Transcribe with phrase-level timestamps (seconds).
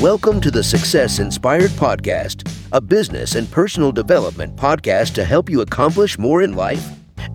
[0.00, 5.60] Welcome to the Success Inspired Podcast, a business and personal development podcast to help you
[5.60, 6.82] accomplish more in life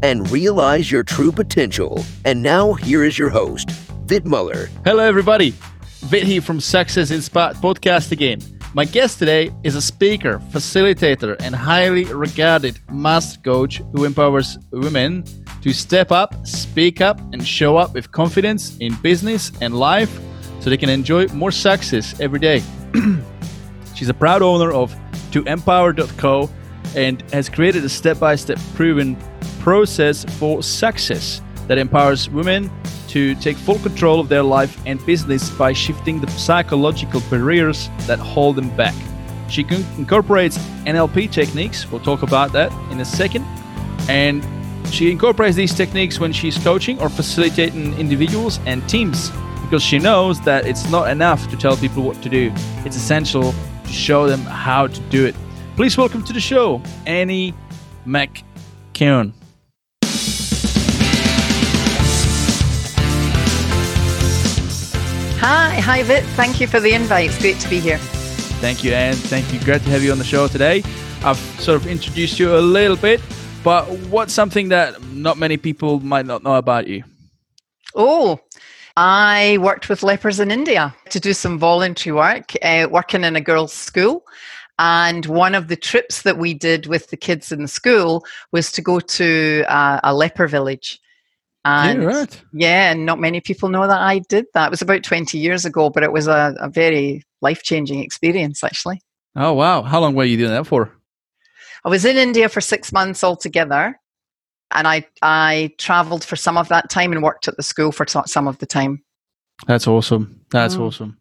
[0.02, 2.04] and realize your true potential.
[2.26, 3.70] And now, here is your host,
[4.08, 4.70] Vit Muller.
[4.84, 5.54] Hello, everybody.
[6.06, 8.42] Vit here from Success Inspired Podcast again.
[8.74, 15.24] My guest today is a speaker, facilitator, and highly regarded master coach who empowers women
[15.62, 20.20] to step up, speak up, and show up with confidence in business and life
[20.66, 22.64] so they can enjoy more success every day.
[23.96, 24.96] She's a proud owner of
[25.30, 26.50] toempower.co
[26.96, 29.16] and has created a step by step proven
[29.60, 32.72] process for success that empowers women
[33.10, 38.18] to take full control of their life and business by shifting the psychological barriers that
[38.18, 38.96] hold them back.
[39.52, 39.68] She
[40.00, 40.58] incorporates
[40.88, 43.46] NLP techniques, we'll talk about that in a second,
[44.10, 44.44] and
[44.92, 49.30] she incorporates these techniques when she's coaching or facilitating individuals and teams
[49.66, 52.52] because she knows that it's not enough to tell people what to do.
[52.86, 55.36] It's essential to show them how to do it.
[55.76, 57.54] Please welcome to the show, Annie
[58.06, 59.34] McKeown.
[65.40, 66.24] Hi, hi Vit.
[66.36, 67.30] Thank you for the invite.
[67.30, 67.98] It's great to be here.
[68.62, 69.16] Thank you, Anne.
[69.16, 69.60] Thank you.
[69.60, 70.84] Great to have you on the show today.
[71.24, 73.20] I've sort of introduced you a little bit,
[73.64, 77.04] but what's something that not many people might not know about you?
[77.96, 78.40] Oh,
[78.98, 83.42] I worked with lepers in India to do some voluntary work, uh, working in a
[83.42, 84.26] girls' school.
[84.80, 88.72] And one of the trips that we did with the kids in the school was
[88.74, 91.00] to go to uh, a leper village.
[91.64, 92.42] And yeah, right.
[92.54, 94.68] yeah, and not many people know that I did that.
[94.68, 98.64] It was about 20 years ago, but it was a, a very life changing experience,
[98.64, 99.02] actually.
[99.36, 99.82] Oh, wow.
[99.82, 100.92] How long were you doing that for?
[101.84, 104.00] I was in India for six months altogether
[104.76, 108.06] and I I traveled for some of that time and worked at the school for
[108.08, 109.04] some of the time.
[109.68, 110.42] That's awesome.
[110.52, 110.82] That's mm.
[110.82, 111.18] awesome.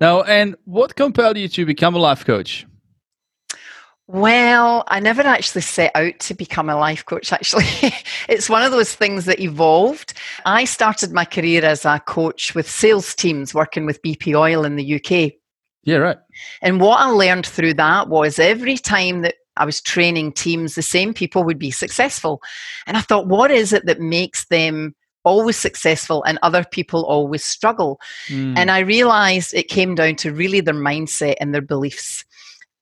[0.00, 2.66] Now, and what compelled you to become a life coach?
[4.08, 7.66] Well, I never actually set out to become a life coach, actually.
[8.28, 10.14] it's one of those things that evolved.
[10.46, 14.76] I started my career as a coach with sales teams working with BP Oil in
[14.76, 15.34] the UK.
[15.84, 16.16] Yeah, right.
[16.62, 20.82] And what I learned through that was every time that I was training teams, the
[20.82, 22.42] same people would be successful.
[22.86, 27.44] And I thought, what is it that makes them always successful and other people always
[27.44, 28.00] struggle?
[28.28, 28.56] Mm.
[28.56, 32.24] And I realized it came down to really their mindset and their beliefs.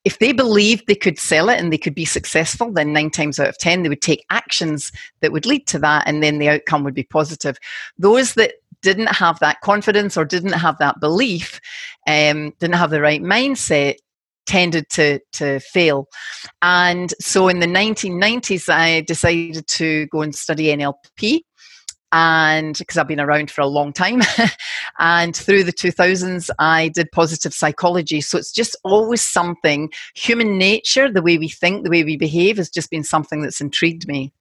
[0.05, 3.41] If they believed they could sell it and they could be successful, then nine times
[3.41, 6.49] out of 10, they would take actions that would lead to that, and then the
[6.49, 7.59] outcome would be positive.
[7.99, 11.61] Those that didn't have that confidence or didn't have that belief,
[12.07, 13.97] um, didn't have the right mindset,
[14.47, 16.07] tended to to fail
[16.63, 21.43] and so in the 1990s i decided to go and study nlp
[22.13, 24.23] and because I've been around for a long time,
[24.99, 28.21] and through the 2000s, I did positive psychology.
[28.21, 32.59] So it's just always something, human nature, the way we think, the way we behave,
[32.59, 34.33] has just been something that's intrigued me.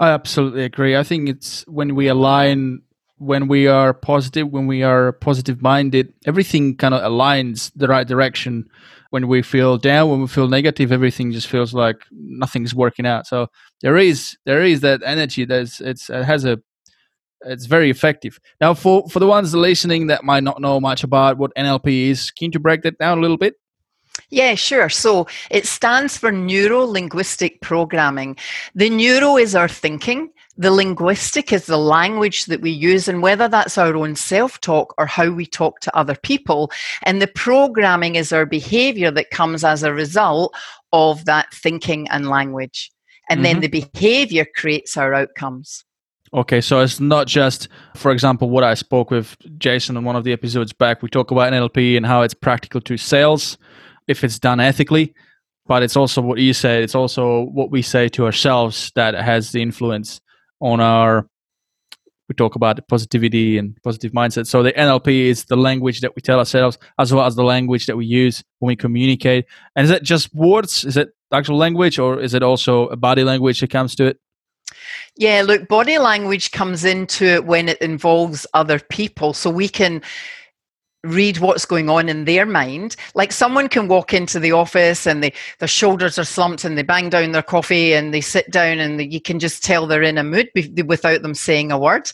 [0.00, 0.96] I absolutely agree.
[0.96, 2.82] I think it's when we align,
[3.18, 8.06] when we are positive, when we are positive minded, everything kind of aligns the right
[8.06, 8.68] direction
[9.10, 13.26] when we feel down, when we feel negative, everything just feels like nothing's working out.
[13.26, 13.48] So
[13.82, 16.60] there is there is that energy that's it's it has a
[17.42, 18.38] it's very effective.
[18.60, 22.30] Now for for the ones listening that might not know much about what NLP is,
[22.30, 23.54] can you break that down a little bit?
[24.28, 24.88] Yeah, sure.
[24.88, 28.36] So it stands for Neuro Linguistic Programming.
[28.74, 33.48] The neuro is our thinking, the linguistic is the language that we use, and whether
[33.48, 36.70] that's our own self talk or how we talk to other people.
[37.04, 40.54] And the programming is our behavior that comes as a result
[40.92, 42.90] of that thinking and language.
[43.30, 43.44] And mm-hmm.
[43.44, 45.82] then the behavior creates our outcomes.
[46.34, 50.24] Okay, so it's not just, for example, what I spoke with Jason on one of
[50.24, 51.00] the episodes back.
[51.00, 53.56] We talk about NLP and how it's practical to sales
[54.08, 55.14] if it's done ethically,
[55.66, 56.82] but it's also what you say.
[56.82, 60.20] It's also what we say to ourselves that has the influence
[60.60, 61.26] on our
[62.30, 64.46] we talk about positivity and positive mindset.
[64.46, 67.86] So the NLP is the language that we tell ourselves, as well as the language
[67.86, 69.46] that we use when we communicate.
[69.74, 70.84] And is it just words?
[70.84, 74.20] Is it actual language, or is it also a body language that comes to it?
[75.16, 79.32] Yeah, look, body language comes into it when it involves other people.
[79.34, 80.00] So we can
[81.04, 82.94] read what's going on in their mind.
[83.14, 86.82] Like someone can walk into the office and they, their shoulders are slumped and they
[86.82, 90.18] bang down their coffee and they sit down and you can just tell they're in
[90.18, 90.50] a mood
[90.84, 92.10] without them saying a word.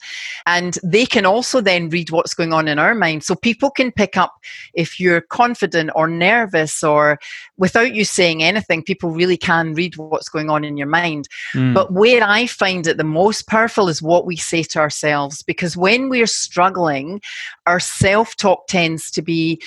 [0.46, 3.24] And they can also then read what's going on in our mind.
[3.24, 4.34] So people can pick up
[4.74, 7.18] if you're confident or nervous or
[7.56, 11.28] without you saying anything, people really can read what's going on in your mind.
[11.54, 11.74] Mm.
[11.74, 15.76] But where I find it the most powerful is what we say to ourselves because
[15.76, 17.20] when we're struggling,
[17.66, 19.60] our self talk tends to be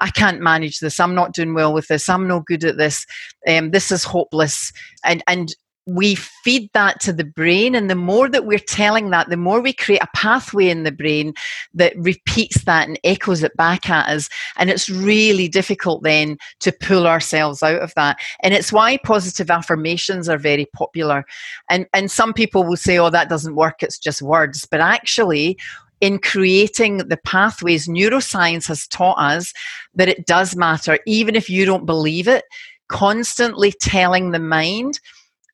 [0.00, 0.98] I can't manage this.
[0.98, 2.08] I'm not doing well with this.
[2.08, 3.06] I'm no good at this.
[3.46, 4.72] Um, this is hopeless.
[5.04, 5.54] And and
[5.86, 9.60] we feed that to the brain and the more that we're telling that the more
[9.60, 11.34] we create a pathway in the brain
[11.74, 14.28] that repeats that and echoes it back at us
[14.58, 19.50] and it's really difficult then to pull ourselves out of that and it's why positive
[19.50, 21.24] affirmations are very popular
[21.68, 25.58] and and some people will say oh that doesn't work it's just words but actually
[26.02, 29.54] in creating the pathways neuroscience has taught us
[29.94, 32.44] that it does matter even if you don't believe it
[32.88, 35.00] constantly telling the mind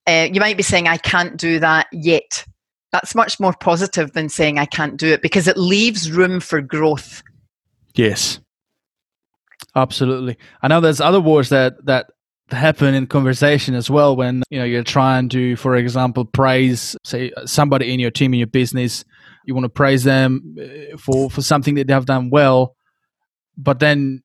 [0.08, 2.44] uh, you might be saying, I can't do that yet.
[2.92, 6.62] That's much more positive than saying, I can't do it because it leaves room for
[6.62, 7.22] growth.
[7.94, 8.40] Yes.
[9.76, 10.38] Absolutely.
[10.62, 12.10] I know there's other words that, that
[12.50, 17.30] happen in conversation as well when you know you're trying to for example praise say
[17.44, 19.04] somebody in your team in your business
[19.48, 22.76] you want to praise them uh, for for something that they have done well
[23.56, 24.22] but then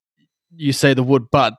[0.54, 1.54] you say the word but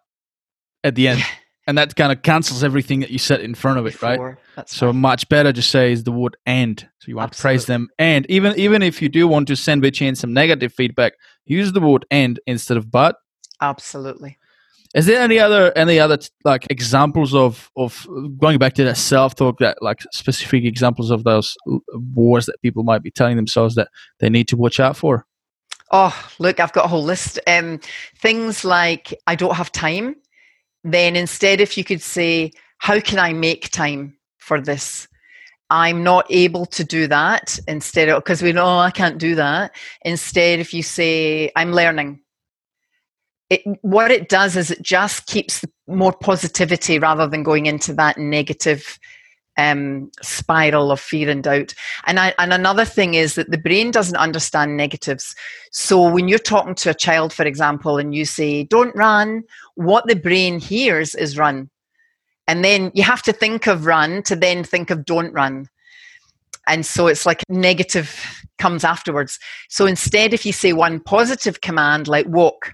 [0.83, 1.21] at the end
[1.67, 4.37] and that kind of cancels everything that you set in front of it, Before, right?
[4.55, 7.37] That's so much better to say is the word "and." So you want Absolutely.
[7.37, 10.33] to praise them, and even even if you do want to send Vichy in some
[10.33, 11.13] negative feedback,
[11.45, 13.17] use the word "and" instead of "but."
[13.61, 14.37] Absolutely.
[14.95, 18.07] Is there any other any other like examples of of
[18.39, 21.55] going back to that self talk that like specific examples of those
[22.13, 23.89] words that people might be telling themselves that
[24.19, 25.25] they need to watch out for?
[25.91, 27.39] Oh, look, I've got a whole list.
[27.45, 27.79] Um,
[28.17, 30.15] things like I don't have time
[30.85, 35.07] then instead, if you could say, How can I make time for this?
[35.71, 39.75] I'm not able to do that instead of because we know I can't do that.
[40.03, 42.19] Instead, if you say, I'm learning,
[43.49, 48.17] it, what it does is it just keeps more positivity rather than going into that
[48.17, 48.99] negative
[49.57, 51.73] um, spiral of fear and doubt.
[52.05, 55.35] And, I, and another thing is that the brain doesn't understand negatives.
[55.71, 59.43] So when you're talking to a child, for example, and you say, don't run,
[59.75, 61.69] what the brain hears is run.
[62.47, 65.67] And then you have to think of run to then think of don't run.
[66.67, 69.39] And so it's like negative comes afterwards.
[69.69, 72.73] So instead, if you say one positive command like walk,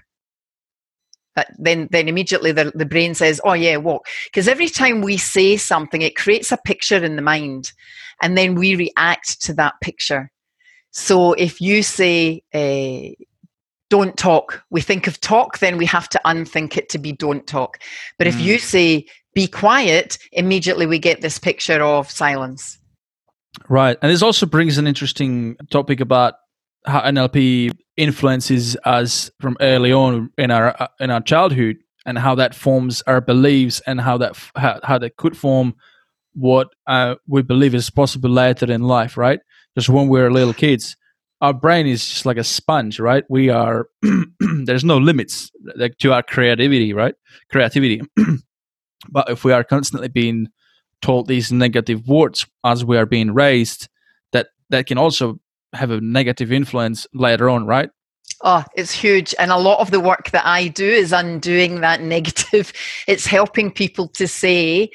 [1.34, 5.16] that then then immediately the, the brain says oh yeah walk because every time we
[5.16, 7.72] say something it creates a picture in the mind
[8.20, 10.30] and then we react to that picture
[10.90, 13.14] so if you say uh,
[13.88, 17.46] don't talk we think of talk then we have to unthink it to be don't
[17.46, 17.78] talk
[18.18, 18.30] but mm.
[18.30, 18.60] if you mm.
[18.60, 22.78] say be quiet immediately we get this picture of silence
[23.68, 26.34] right and this also brings an interesting topic about
[26.84, 31.76] how NLP influences us from early on in our in our childhood,
[32.06, 35.74] and how that forms our beliefs, and how that how, how that could form
[36.34, 39.16] what uh, we believe is possible later in life.
[39.16, 39.40] Right?
[39.76, 40.96] Just when we're little kids,
[41.40, 42.98] our brain is just like a sponge.
[42.98, 43.24] Right?
[43.28, 43.88] We are
[44.64, 46.92] there's no limits like to our creativity.
[46.92, 47.14] Right?
[47.50, 48.00] Creativity.
[49.10, 50.48] but if we are constantly being
[51.00, 53.88] told these negative words as we are being raised,
[54.32, 55.38] that that can also
[55.72, 57.90] have a negative influence later on, right?
[58.42, 59.34] Oh, it's huge.
[59.38, 62.72] And a lot of the work that I do is undoing that negative.
[63.06, 64.90] It's helping people to say,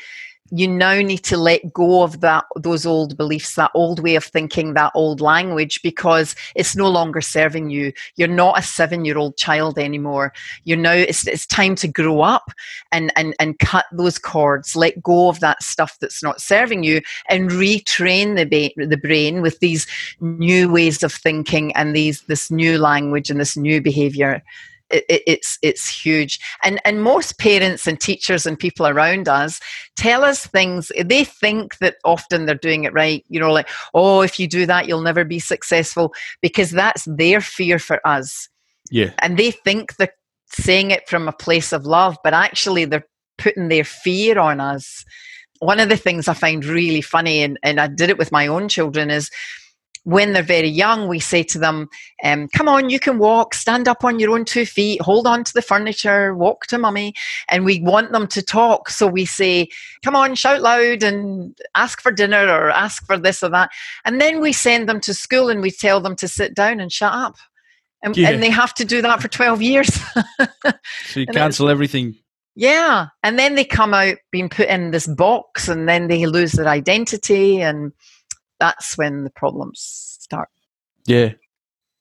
[0.51, 4.23] you now need to let go of that those old beliefs that old way of
[4.23, 7.91] thinking that old language because it's no longer serving you.
[8.15, 10.33] You're not a seven year old child anymore.
[10.63, 12.51] You're now it's, it's time to grow up
[12.91, 14.75] and, and and cut those cords.
[14.75, 19.41] Let go of that stuff that's not serving you and retrain the, ba- the brain
[19.41, 19.87] with these
[20.19, 24.43] new ways of thinking and these this new language and this new behavior
[24.89, 26.39] it, it's it's huge.
[26.63, 29.59] And and most parents and teachers and people around us
[29.95, 34.21] tell us things they think that often they're doing it right you know like oh
[34.21, 38.49] if you do that you'll never be successful because that's their fear for us.
[38.89, 39.11] Yeah.
[39.19, 40.13] And they think they're
[40.49, 45.03] saying it from a place of love but actually they're putting their fear on us.
[45.59, 48.45] One of the things i find really funny and, and i did it with my
[48.45, 49.31] own children is
[50.07, 51.89] when they're very young, we say to them,
[52.23, 55.43] um, Come on, you can walk, stand up on your own two feet, hold on
[55.43, 57.13] to the furniture, walk to mummy.
[57.49, 58.89] And we want them to talk.
[58.89, 59.67] So we say,
[60.05, 63.69] Come on, shout loud and ask for dinner or ask for this or that.
[64.05, 66.89] And then we send them to school and we tell them to sit down and
[66.89, 67.35] shut up.
[68.01, 68.29] And, yeah.
[68.29, 69.93] and they have to do that for 12 years.
[71.07, 72.15] so you cancel everything
[72.59, 73.09] yeah.
[73.21, 76.67] And then they come out being put in this box and then they lose their
[76.67, 77.91] identity and
[78.59, 80.49] that's when the problems start.
[81.05, 81.33] Yeah.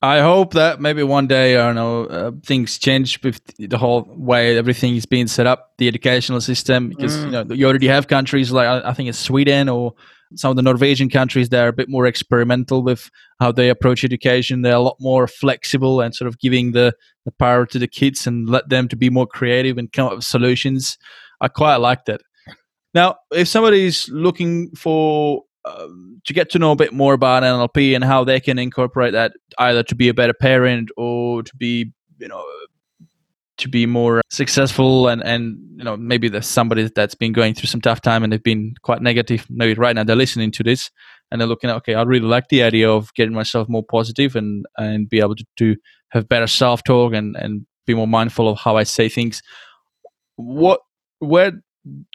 [0.03, 4.07] I hope that maybe one day, I don't know, uh, things change with the whole
[4.09, 7.25] way everything is being set up, the educational system, because mm.
[7.25, 9.95] you know you already have countries like I, I think it's Sweden or
[10.35, 13.11] some of the Norwegian countries they're a bit more experimental with
[13.41, 14.63] how they approach education.
[14.63, 16.95] They're a lot more flexible and sort of giving the,
[17.25, 20.17] the power to the kids and let them to be more creative and come up
[20.17, 20.99] with solutions.
[21.41, 22.21] I quite like that.
[22.93, 27.95] Now, if somebody's looking for um, to get to know a bit more about NLP
[27.95, 31.93] and how they can incorporate that either to be a better parent or to be,
[32.19, 32.45] you know,
[33.59, 37.69] to be more successful and and you know maybe there's somebody that's been going through
[37.69, 39.47] some tough time and they've been quite negative.
[39.49, 40.91] Maybe right now they're listening to this
[41.31, 44.37] and they're looking at okay i really like the idea of getting myself more positive
[44.37, 45.77] and and be able to, to
[46.11, 49.43] have better self-talk and and be more mindful of how i say things.
[50.37, 50.81] What
[51.19, 51.53] where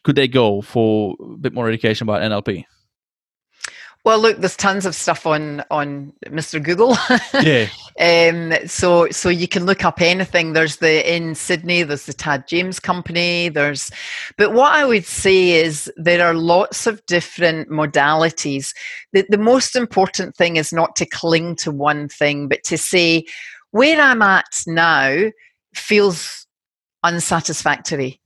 [0.03, 2.65] could they go for a bit more education about nlp
[4.03, 6.61] well, look, there's tons of stuff on on Mr.
[6.61, 6.97] Google.
[7.41, 7.67] yeah.
[7.99, 10.53] um, so so you can look up anything.
[10.53, 11.83] There's the in Sydney.
[11.83, 13.49] There's the Tad James Company.
[13.49, 13.91] There's,
[14.37, 18.73] but what I would say is there are lots of different modalities.
[19.13, 23.25] The the most important thing is not to cling to one thing, but to say
[23.69, 25.31] where I'm at now
[25.75, 26.47] feels
[27.03, 28.19] unsatisfactory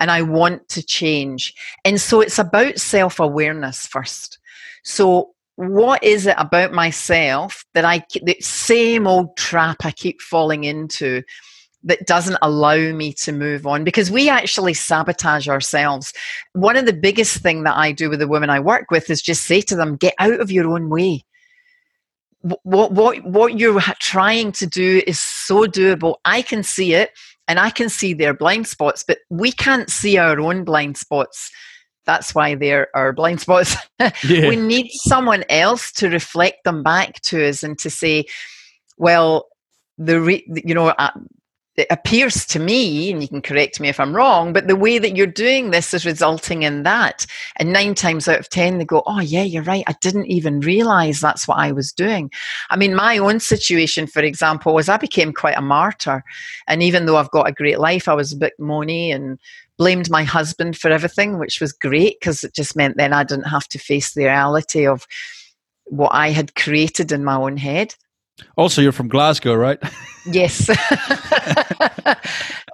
[0.00, 1.54] and I want to change.
[1.84, 4.39] And so it's about self awareness first.
[4.84, 10.64] So, what is it about myself that I, the same old trap I keep falling
[10.64, 11.22] into
[11.82, 16.12] that doesn't allow me to move on because we actually sabotage ourselves.
[16.52, 19.22] One of the biggest thing that I do with the women I work with is
[19.22, 21.24] just say to them, get out of your own way.
[22.62, 26.16] What, what, what you're trying to do is so doable.
[26.24, 27.10] I can see it
[27.48, 31.50] and I can see their blind spots, but we can't see our own blind spots.
[32.10, 33.76] That's why they're our blind spots.
[34.24, 34.48] Yeah.
[34.48, 38.24] we need someone else to reflect them back to us and to say,
[38.96, 39.46] well,
[39.98, 41.10] the re- you know, uh,
[41.76, 44.98] it appears to me, and you can correct me if I'm wrong, but the way
[44.98, 47.26] that you're doing this is resulting in that.
[47.56, 49.84] And nine times out of 10, they go, Oh, yeah, you're right.
[49.86, 52.30] I didn't even realize that's what I was doing.
[52.70, 56.24] I mean, my own situation, for example, was I became quite a martyr.
[56.66, 59.38] And even though I've got a great life, I was a bit moany and
[59.80, 63.46] blamed my husband for everything, which was great because it just meant then I didn't
[63.46, 65.06] have to face the reality of
[65.86, 67.94] what I had created in my own head.
[68.58, 69.82] Also, you're from Glasgow, right?
[70.26, 70.68] Yes.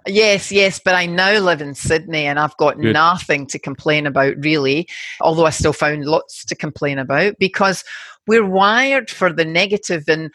[0.09, 0.81] yes, yes.
[0.85, 2.93] But I now live in Sydney and I've got Good.
[2.93, 4.89] nothing to complain about, really.
[5.21, 7.85] Although I still found lots to complain about because
[8.27, 10.33] we're wired for the negative and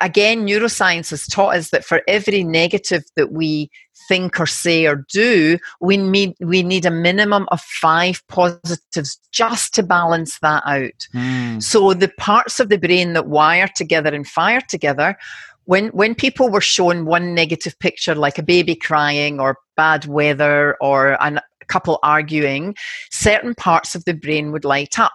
[0.00, 3.70] again neuroscience has taught us that for every negative that we
[4.08, 9.74] think or say or do we need we need a minimum of five positives just
[9.74, 11.62] to balance that out mm.
[11.62, 15.16] so the parts of the brain that wire together and fire together
[15.64, 20.76] when when people were shown one negative picture like a baby crying or bad weather
[20.80, 22.74] or a couple arguing
[23.10, 25.14] certain parts of the brain would light up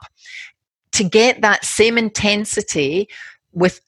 [0.91, 3.07] to get that same intensity
[3.53, 3.81] with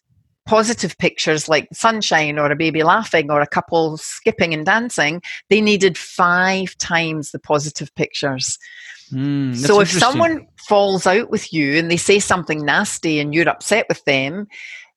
[0.45, 5.62] positive pictures like sunshine or a baby laughing or a couple skipping and dancing they
[5.62, 8.57] needed five times the positive pictures.
[9.12, 13.50] Mm, so if someone falls out with you and they say something nasty and you're
[13.50, 14.47] upset with them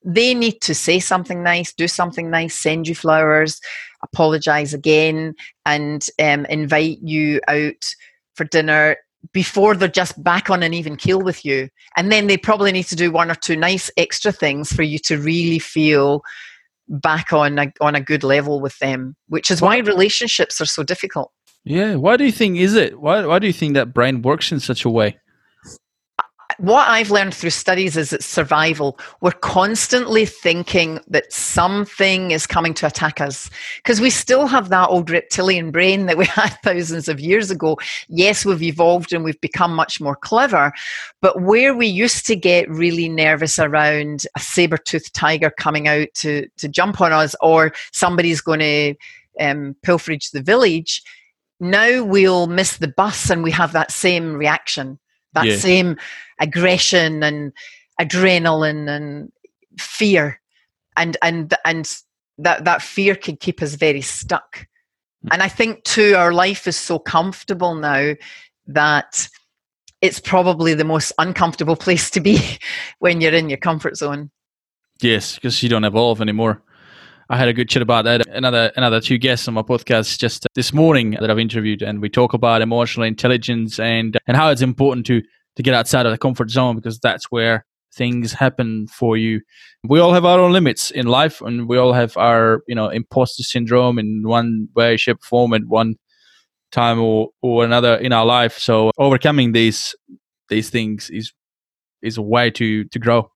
[0.06, 3.60] they need to say something nice, do something nice, send you flowers,
[4.02, 5.34] apologize again,
[5.66, 7.84] and um, invite you out
[8.34, 8.96] for dinner
[9.32, 11.68] before they're just back on an even keel with you.
[11.96, 14.98] And then they probably need to do one or two nice extra things for you
[15.00, 16.22] to really feel
[16.88, 20.82] back on a, on a good level with them, which is why relationships are so
[20.82, 21.32] difficult.
[21.64, 21.96] Yeah.
[21.96, 23.00] Why do you think is it?
[23.00, 25.18] Why, why do you think that brain works in such a way?
[26.58, 28.98] What I've learned through studies is it's survival.
[29.20, 34.88] We're constantly thinking that something is coming to attack us because we still have that
[34.88, 37.78] old reptilian brain that we had thousands of years ago.
[38.08, 40.72] Yes, we've evolved and we've become much more clever,
[41.20, 46.08] but where we used to get really nervous around a saber toothed tiger coming out
[46.14, 48.94] to, to jump on us or somebody's going to
[49.40, 51.02] um, pilferage the village,
[51.60, 54.98] now we'll miss the bus and we have that same reaction
[55.36, 55.56] that yeah.
[55.56, 55.96] same
[56.40, 57.52] aggression and
[58.00, 59.30] adrenaline and
[59.78, 60.40] fear
[60.96, 61.96] and and and
[62.38, 64.66] that that fear can keep us very stuck
[65.22, 65.28] hmm.
[65.32, 68.14] and i think too our life is so comfortable now
[68.66, 69.28] that
[70.02, 72.40] it's probably the most uncomfortable place to be
[72.98, 74.30] when you're in your comfort zone
[75.00, 76.62] yes because you don't evolve anymore
[77.28, 78.26] I had a good chat about that.
[78.28, 82.08] Another another two guests on my podcast just this morning that I've interviewed, and we
[82.08, 85.22] talk about emotional intelligence and and how it's important to
[85.56, 89.40] to get outside of the comfort zone because that's where things happen for you.
[89.82, 92.90] We all have our own limits in life, and we all have our you know
[92.90, 95.96] imposter syndrome in one way, shape, or form, at one
[96.70, 98.56] time or or another in our life.
[98.58, 99.96] So overcoming these
[100.48, 101.32] these things is
[102.02, 103.32] is a way to to grow.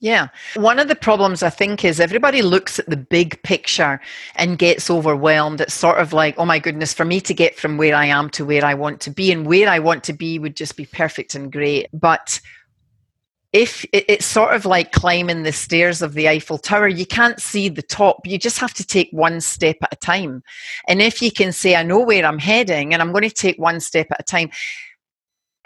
[0.00, 0.28] Yeah.
[0.54, 4.00] One of the problems I think is everybody looks at the big picture
[4.36, 5.60] and gets overwhelmed.
[5.60, 8.30] It's sort of like, oh my goodness, for me to get from where I am
[8.30, 10.86] to where I want to be, and where I want to be would just be
[10.86, 11.88] perfect and great.
[11.92, 12.40] But
[13.52, 17.68] if it's sort of like climbing the stairs of the Eiffel Tower, you can't see
[17.70, 18.26] the top.
[18.26, 20.42] You just have to take one step at a time.
[20.86, 23.58] And if you can say, I know where I'm heading and I'm going to take
[23.58, 24.50] one step at a time,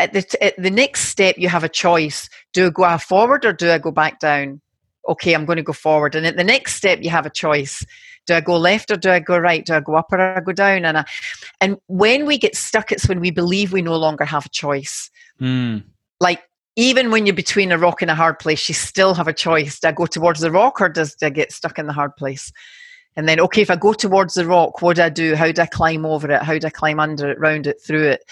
[0.02, 2.28] at the, at the next step, you have a choice.
[2.52, 4.60] Do I go forward or do I go back down?
[5.08, 6.14] Okay, I'm going to go forward.
[6.14, 7.84] And at the next step, you have a choice.
[8.26, 9.64] Do I go left or do I go right?
[9.64, 10.84] Do I go up or I go down?
[10.84, 11.04] And, I,
[11.60, 15.10] and when we get stuck, it's when we believe we no longer have a choice.
[15.40, 15.84] Mm.
[16.20, 16.42] Like
[16.76, 19.80] even when you're between a rock and a hard place, you still have a choice.
[19.80, 22.52] Do I go towards the rock or does I get stuck in the hard place?
[23.16, 25.34] And then, okay, if I go towards the rock, what do I do?
[25.34, 26.42] How do I climb over it?
[26.42, 28.22] How do I climb under it, round it, through it?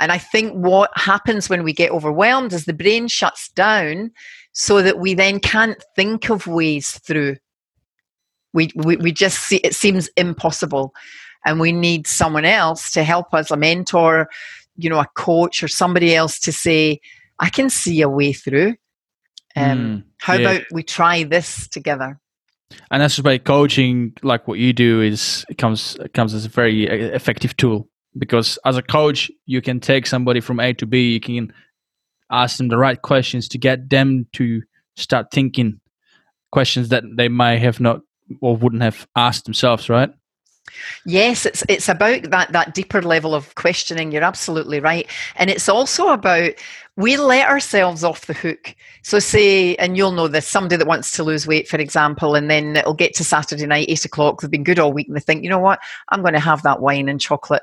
[0.00, 4.10] And I think what happens when we get overwhelmed is the brain shuts down
[4.52, 7.36] so that we then can't think of ways through.
[8.54, 10.94] We, we, we just see it seems impossible.
[11.44, 14.28] And we need someone else to help us, a mentor,
[14.76, 17.00] you know, a coach or somebody else to say,
[17.38, 18.76] I can see a way through.
[19.54, 20.50] Um, mm, how yeah.
[20.50, 22.18] about we try this together?
[22.90, 27.14] And that's why coaching, like what you do, is comes comes as a very uh,
[27.14, 31.12] effective tool because as a coach, you can take somebody from A to B.
[31.12, 31.52] You can
[32.30, 34.62] ask them the right questions to get them to
[34.96, 35.80] start thinking
[36.52, 38.00] questions that they may have not
[38.40, 40.10] or wouldn't have asked themselves, right?
[41.04, 44.12] Yes, it's it's about that that deeper level of questioning.
[44.12, 46.52] You're absolutely right, and it's also about
[46.96, 48.74] we let ourselves off the hook.
[49.02, 52.50] So, say, and you'll know this: somebody that wants to lose weight, for example, and
[52.50, 54.40] then it'll get to Saturday night, eight o'clock.
[54.40, 56.62] They've been good all week, and they think, you know what, I'm going to have
[56.62, 57.62] that wine and chocolate.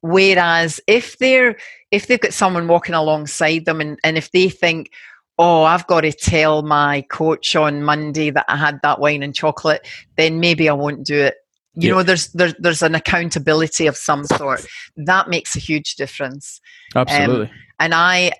[0.00, 1.56] Whereas if they're
[1.90, 4.92] if they've got someone walking alongside them, and, and if they think,
[5.38, 9.34] oh, I've got to tell my coach on Monday that I had that wine and
[9.34, 11.36] chocolate, then maybe I won't do it
[11.78, 11.94] you yeah.
[11.94, 14.66] know there's there's there's an accountability of some sort
[14.96, 16.60] that makes a huge difference
[16.96, 18.32] absolutely um, and i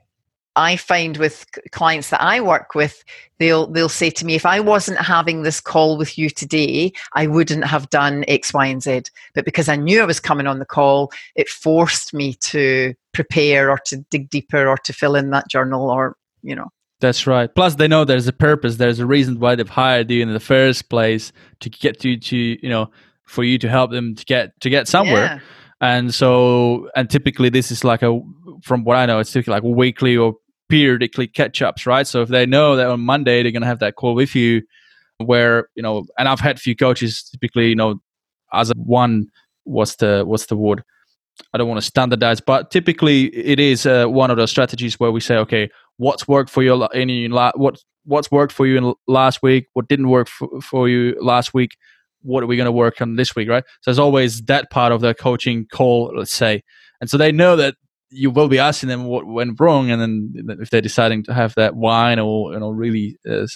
[0.56, 3.04] i find with clients that i work with
[3.38, 7.26] they'll they'll say to me if i wasn't having this call with you today i
[7.26, 9.02] wouldn't have done x y and z
[9.34, 13.70] but because i knew i was coming on the call it forced me to prepare
[13.70, 16.68] or to dig deeper or to fill in that journal or you know
[17.00, 17.54] that's right.
[17.54, 18.76] Plus, they know there's a purpose.
[18.76, 22.36] There's a reason why they've hired you in the first place to get you to,
[22.36, 22.90] you know,
[23.28, 25.24] for you to help them to get to get somewhere.
[25.24, 25.40] Yeah.
[25.80, 28.20] And so, and typically this is like a,
[28.64, 30.34] from what I know, it's typically like weekly or
[30.68, 32.06] periodically catch ups, right?
[32.06, 34.62] So if they know that on Monday they're going to have that call with you,
[35.18, 38.00] where you know, and I've had a few coaches typically, you know,
[38.52, 39.28] as a one,
[39.64, 40.82] what's the what's the word?
[41.52, 45.12] I don't want to standardize, but typically it is uh, one of those strategies where
[45.12, 48.94] we say, okay, what's worked for you in your what what's worked for you in
[49.06, 51.76] last week, what didn't work for, for you last week,
[52.22, 53.64] what are we going to work on this week, right?
[53.80, 56.62] So there's always that part of the coaching call, let's say,
[57.00, 57.76] and so they know that
[58.10, 61.54] you will be asking them what went wrong, and then if they're deciding to have
[61.56, 63.46] that wine or you know really uh,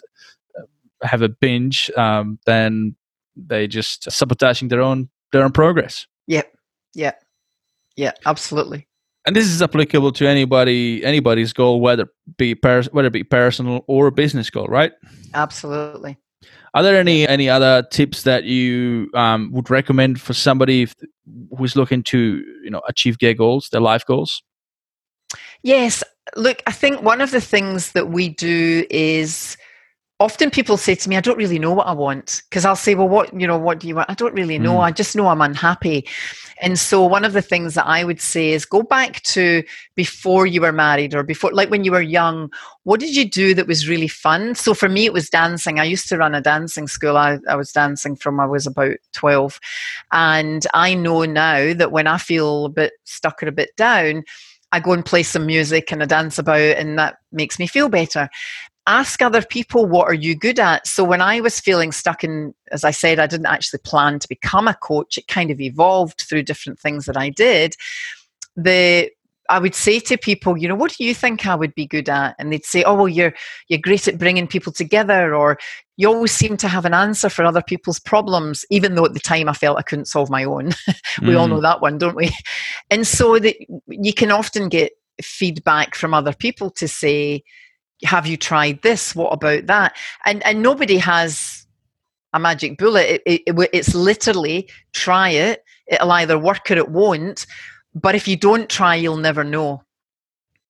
[1.02, 2.94] have a binge, um, then
[3.36, 6.06] they just sabotaging their own their own progress.
[6.26, 6.52] Yep,
[6.94, 7.12] yeah,
[7.96, 8.88] yeah, absolutely.
[9.24, 13.84] And this is applicable to anybody anybody's goal, whether be pers- whether it be personal
[13.86, 14.92] or a business goal, right?
[15.34, 16.18] Absolutely.
[16.74, 20.94] Are there any any other tips that you um, would recommend for somebody if,
[21.56, 24.42] who's looking to you know achieve their goals, their life goals?
[25.62, 26.02] Yes.
[26.36, 29.56] Look, I think one of the things that we do is
[30.22, 32.42] often people say to me, I don't really know what I want.
[32.48, 34.10] Because I'll say, Well, what, you know, what do you want?
[34.10, 34.76] I don't really know.
[34.76, 34.82] Mm.
[34.82, 36.06] I just know I'm unhappy.
[36.60, 39.64] And so one of the things that I would say is go back to
[39.96, 42.52] before you were married or before, like when you were young,
[42.84, 44.54] what did you do that was really fun?
[44.54, 45.80] So for me, it was dancing.
[45.80, 47.16] I used to run a dancing school.
[47.16, 49.58] I, I was dancing from I was about 12.
[50.12, 54.22] And I know now that when I feel a bit stuck or a bit down,
[54.70, 57.88] I go and play some music and I dance about, and that makes me feel
[57.88, 58.30] better
[58.86, 62.52] ask other people what are you good at so when i was feeling stuck in
[62.72, 66.22] as i said i didn't actually plan to become a coach it kind of evolved
[66.28, 67.76] through different things that i did
[68.56, 69.10] the
[69.48, 72.08] I would say to people, you know, what do you think I would be good
[72.08, 72.34] at?
[72.38, 73.34] And they'd say, oh, well, you're
[73.68, 75.58] you're great at bringing people together, or
[75.96, 79.20] you always seem to have an answer for other people's problems, even though at the
[79.20, 80.66] time I felt I couldn't solve my own.
[81.20, 81.38] we mm.
[81.38, 82.30] all know that one, don't we?
[82.90, 83.56] And so that
[83.88, 87.42] you can often get feedback from other people to say,
[88.04, 89.14] have you tried this?
[89.14, 89.96] What about that?
[90.24, 91.66] And and nobody has
[92.32, 93.22] a magic bullet.
[93.26, 95.64] It, it, it's literally try it.
[95.86, 97.46] It'll either work or it won't.
[97.94, 99.82] But if you don't try, you'll never know.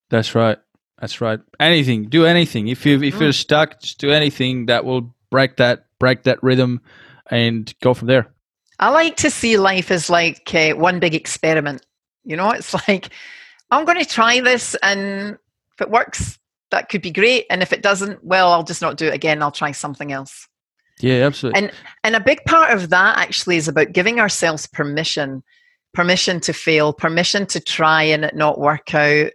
[0.09, 0.57] That's right.
[0.99, 1.39] That's right.
[1.59, 2.67] Anything, do anything.
[2.67, 3.33] If you if you're Mm.
[3.35, 6.81] stuck, just do anything that will break that break that rhythm,
[7.31, 8.27] and go from there.
[8.79, 11.85] I like to see life as like uh, one big experiment.
[12.25, 13.09] You know, it's like
[13.71, 15.37] I'm going to try this, and
[15.73, 16.37] if it works,
[16.73, 17.45] that could be great.
[17.49, 19.41] And if it doesn't, well, I'll just not do it again.
[19.41, 20.47] I'll try something else.
[20.99, 21.61] Yeah, absolutely.
[21.61, 21.71] And
[22.03, 25.43] and a big part of that actually is about giving ourselves permission,
[25.93, 29.31] permission to fail, permission to try and it not work out.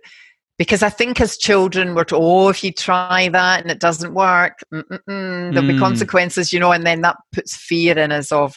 [0.58, 4.14] Because I think as children, we're told, oh, if you try that and it doesn't
[4.14, 4.82] work, there'll
[5.62, 5.78] be Mm.
[5.78, 8.56] consequences, you know, and then that puts fear in us of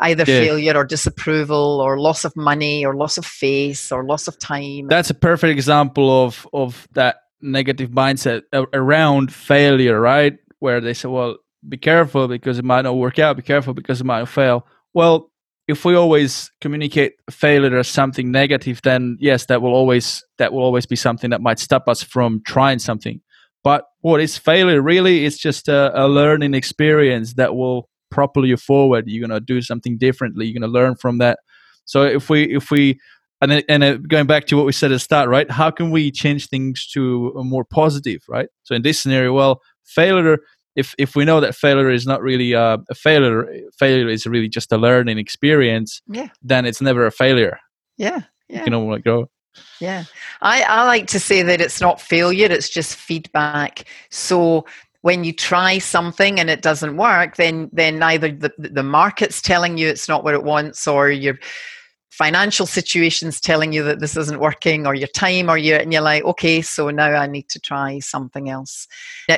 [0.00, 0.40] either Yeah.
[0.40, 4.86] failure or disapproval or loss of money or loss of face or loss of time.
[4.88, 10.36] That's a perfect example of of that negative mindset around failure, right?
[10.58, 11.36] Where they say, "Well,
[11.68, 13.36] be careful because it might not work out.
[13.36, 15.30] Be careful because it might fail." Well,
[15.66, 20.62] if we always communicate failure as something negative, then yes, that will always that will
[20.62, 23.20] always be something that might stop us from trying something.
[23.62, 25.24] But what is failure really?
[25.24, 29.04] It's just a, a learning experience that will propel you forward.
[29.06, 30.46] You're gonna do something differently.
[30.46, 31.38] You're gonna learn from that.
[31.86, 32.98] So if we if we
[33.52, 35.50] and uh, going back to what we said at the start, right?
[35.50, 38.48] How can we change things to a more positive, right?
[38.62, 40.38] So in this scenario, well, failure.
[40.76, 44.48] If if we know that failure is not really uh, a failure, failure is really
[44.48, 47.58] just a learning experience, yeah, then it's never a failure.
[47.96, 48.64] yeah, yeah.
[48.64, 49.28] You know, like go.
[49.80, 50.04] Yeah.
[50.42, 53.84] I, I like to say that it's not failure, it's just feedback.
[54.10, 54.66] So
[55.02, 59.78] when you try something and it doesn't work, then then either the, the market's telling
[59.78, 61.38] you it's not what it wants or your
[62.16, 66.00] financial situation's telling you that this isn't working or your time or you and you're
[66.00, 68.86] like, okay, so now I need to try something else.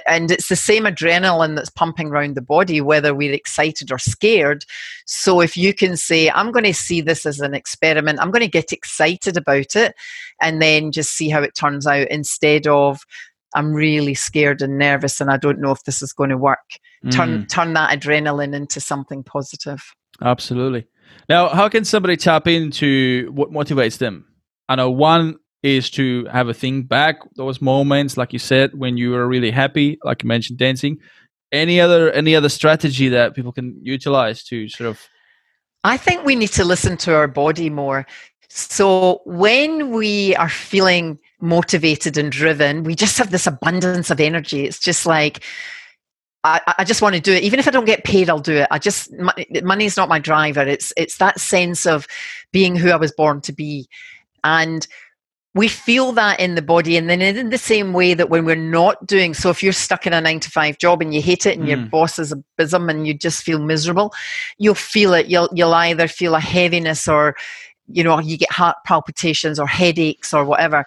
[0.06, 4.66] And it's the same adrenaline that's pumping around the body, whether we're excited or scared.
[5.06, 8.42] So if you can say, I'm going to see this as an experiment, I'm going
[8.44, 9.94] to get excited about it
[10.42, 13.00] and then just see how it turns out instead of
[13.54, 16.58] I'm really scared and nervous and I don't know if this is going to work.
[17.10, 19.94] Turn Mm, turn that adrenaline into something positive.
[20.20, 20.86] absolutely.
[21.28, 24.26] Now, how can somebody tap into what motivates them?
[24.68, 28.96] I know one is to have a think back those moments, like you said, when
[28.96, 30.98] you were really happy, like you mentioned, dancing.
[31.52, 35.08] Any other any other strategy that people can utilize to sort of
[35.84, 38.06] I think we need to listen to our body more.
[38.48, 44.64] So when we are feeling motivated and driven, we just have this abundance of energy.
[44.64, 45.44] It's just like
[46.46, 48.30] I, I just want to do it, even if I don't get paid.
[48.30, 48.68] I'll do it.
[48.70, 49.12] I just
[49.62, 50.62] money's not my driver.
[50.62, 52.06] It's it's that sense of
[52.52, 53.88] being who I was born to be,
[54.44, 54.86] and
[55.54, 56.96] we feel that in the body.
[56.98, 60.06] And then in the same way that when we're not doing so, if you're stuck
[60.06, 61.90] in a nine to five job and you hate it, and your Mm.
[61.90, 64.12] boss is a bism, and you just feel miserable,
[64.58, 65.26] you'll feel it.
[65.26, 67.34] You'll you'll either feel a heaviness or
[67.88, 70.84] you know you get heart palpitations or headaches or whatever.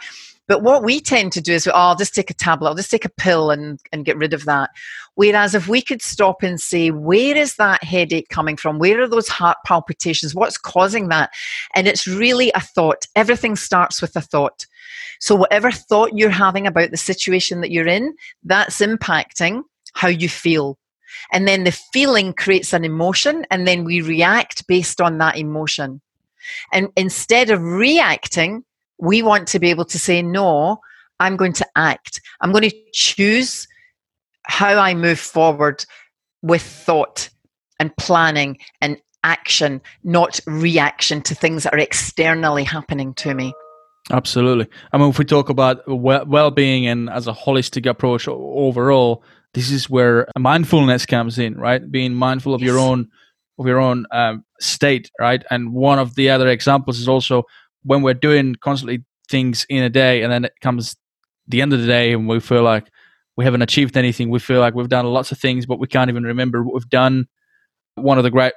[0.49, 2.89] But what we tend to do is, oh, I'll just take a tablet, I'll just
[2.89, 4.71] take a pill and, and get rid of that.
[5.13, 8.79] Whereas if we could stop and say, where is that headache coming from?
[8.79, 10.33] Where are those heart palpitations?
[10.33, 11.29] What's causing that?
[11.75, 13.05] And it's really a thought.
[13.15, 14.65] Everything starts with a thought.
[15.19, 19.61] So, whatever thought you're having about the situation that you're in, that's impacting
[19.93, 20.79] how you feel.
[21.31, 26.01] And then the feeling creates an emotion, and then we react based on that emotion.
[26.73, 28.63] And instead of reacting,
[28.99, 30.79] we want to be able to say, No,
[31.19, 32.21] I'm going to act.
[32.41, 33.67] I'm going to choose
[34.43, 35.85] how I move forward
[36.41, 37.29] with thought
[37.79, 43.53] and planning and action, not reaction to things that are externally happening to me.
[44.11, 44.67] Absolutely.
[44.91, 49.71] I mean, if we talk about well- well-being and as a holistic approach overall, this
[49.71, 51.91] is where mindfulness comes in, right?
[51.91, 53.09] Being mindful of your own
[53.59, 55.43] of your own um, state, right?
[55.51, 57.43] And one of the other examples is also
[57.83, 60.95] when we're doing constantly things in a day, and then it comes
[61.47, 62.87] the end of the day, and we feel like
[63.37, 64.29] we haven't achieved anything.
[64.29, 66.89] We feel like we've done lots of things, but we can't even remember what we've
[66.89, 67.27] done.
[67.95, 68.53] One of the great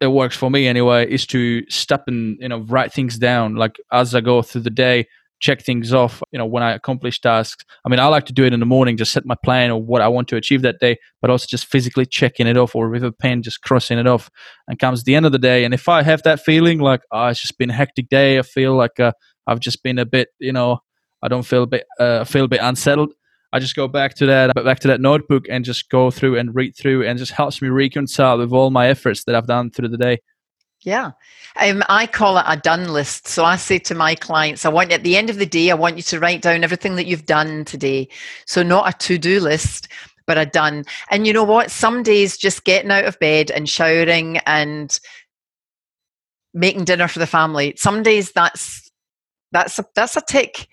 [0.00, 3.76] it works for me anyway is to stop and you know write things down like
[3.92, 5.06] as i go through the day
[5.40, 8.44] check things off you know when i accomplish tasks i mean i like to do
[8.44, 10.78] it in the morning just set my plan or what i want to achieve that
[10.80, 14.06] day but also just physically checking it off or with a pen just crossing it
[14.06, 14.30] off
[14.68, 17.26] and comes the end of the day and if i have that feeling like oh
[17.26, 19.12] it's just been a hectic day i feel like uh,
[19.46, 20.78] i've just been a bit you know
[21.22, 23.12] i don't feel a bit uh, feel a bit unsettled
[23.52, 26.54] I just go back to that back to that notebook and just go through and
[26.54, 29.88] read through and just helps me reconcile with all my efforts that I've done through
[29.88, 30.20] the day.
[30.82, 31.12] Yeah.
[31.56, 33.28] Um, I call it a done list.
[33.28, 35.74] So I say to my clients, I want at the end of the day, I
[35.74, 38.08] want you to write down everything that you've done today.
[38.46, 39.88] So not a to do list,
[40.26, 40.84] but a done.
[41.10, 41.70] And you know what?
[41.70, 44.98] Some days just getting out of bed and showering and
[46.54, 47.74] making dinner for the family.
[47.76, 48.90] Some days that's
[49.52, 50.68] that's a, that's a tick.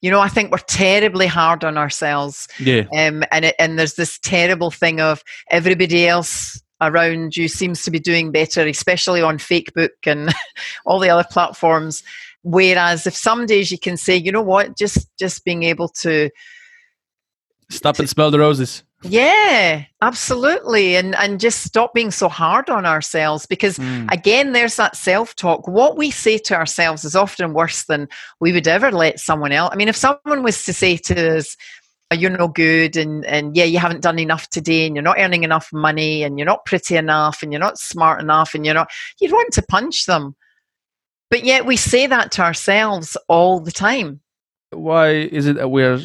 [0.00, 2.48] You know, I think we're terribly hard on ourselves.
[2.58, 2.84] Yeah.
[2.96, 7.90] Um, and it, and there's this terrible thing of everybody else around you seems to
[7.90, 10.32] be doing better, especially on Facebook and
[10.84, 12.02] all the other platforms.
[12.42, 16.30] Whereas if some days you can say, you know what, just just being able to
[17.70, 18.82] stop and smell the roses.
[19.04, 20.96] Yeah, absolutely.
[20.96, 24.10] And and just stop being so hard on ourselves because mm.
[24.12, 25.66] again there's that self-talk.
[25.66, 28.08] What we say to ourselves is often worse than
[28.40, 29.70] we would ever let someone else.
[29.72, 31.56] I mean, if someone was to say to us,
[32.12, 35.44] you're no good and and yeah, you haven't done enough today and you're not earning
[35.44, 38.90] enough money and you're not pretty enough and you're not smart enough and you're not
[39.20, 40.34] you'd want to punch them.
[41.30, 44.20] But yet we say that to ourselves all the time.
[44.70, 46.00] Why is it that we're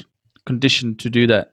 [0.45, 1.51] conditioned to do that?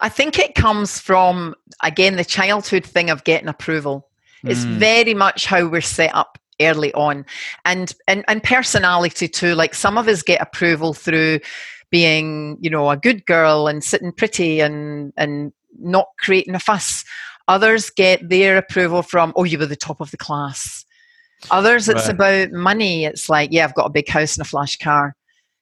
[0.00, 4.08] I think it comes from, again, the childhood thing of getting approval.
[4.42, 4.74] It's mm.
[4.78, 7.24] very much how we're set up early on.
[7.64, 9.54] And, and, and personality too.
[9.54, 11.38] Like some of us get approval through
[11.92, 17.04] being, you know, a good girl and sitting pretty and, and not creating a fuss.
[17.46, 20.84] Others get their approval from, oh, you were the top of the class.
[21.50, 22.14] Others, it's right.
[22.14, 23.04] about money.
[23.04, 25.14] It's like, yeah, I've got a big house and a flash car.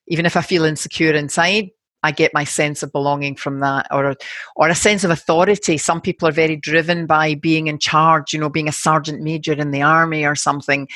[0.06, 1.70] Even if I feel insecure inside,
[2.02, 4.16] I get my sense of belonging from that, or
[4.56, 5.76] or a sense of authority.
[5.78, 9.52] Some people are very driven by being in charge, you know, being a sergeant major
[9.52, 10.88] in the army or something.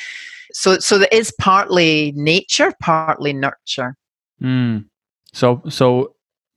[0.53, 3.97] So, so there is partly nature, partly nurture.
[4.43, 4.87] Mm.
[5.35, 6.15] So, so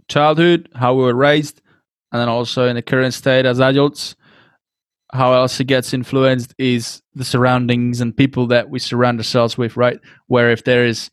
[0.07, 1.61] childhood, how we were raised,
[2.11, 4.15] and then also in the current state as adults,
[5.11, 9.77] how else it gets influenced is the surroundings and people that we surround ourselves with,
[9.77, 9.99] right?
[10.27, 11.09] Where if there is,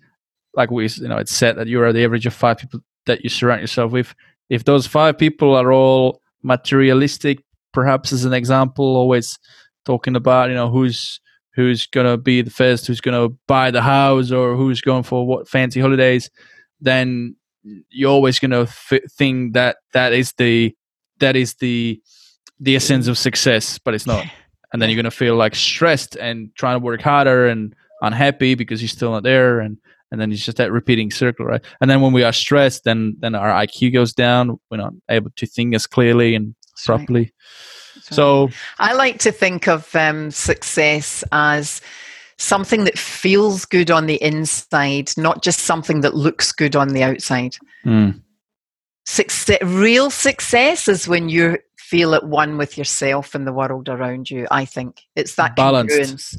[0.55, 3.25] like we, you know, it's said that you are the average of five people that
[3.25, 4.15] you surround yourself with.
[4.51, 9.39] If those five people are all materialistic, perhaps as an example, always
[9.87, 11.19] talking about, you know, who's
[11.55, 15.49] who's gonna be the first, who's gonna buy the house, or who's going for what
[15.49, 16.29] fancy holidays,
[16.81, 17.37] then
[17.91, 20.75] you're always gonna f- think that that is the
[21.19, 22.01] that is the
[22.61, 24.27] the essence of success, but it's not.
[24.73, 28.83] And then you're gonna feel like stressed and trying to work harder and unhappy because
[28.83, 29.79] you're still not there, and
[30.11, 31.65] and then it's just that repeating circle, right?
[31.81, 34.59] And then when we are stressed, then then our IQ goes down.
[34.73, 37.21] We're not able to think as clearly and That's properly.
[37.21, 37.33] Right.
[38.03, 41.81] So I like to think of um, success as
[42.39, 47.03] something that feels good on the inside, not just something that looks good on the
[47.03, 47.57] outside.
[47.85, 48.21] Mm.
[49.07, 54.31] Success, real success is when you feel at one with yourself and the world around
[54.31, 54.47] you.
[54.51, 55.95] I think it's that Balanced.
[55.97, 56.37] congruence.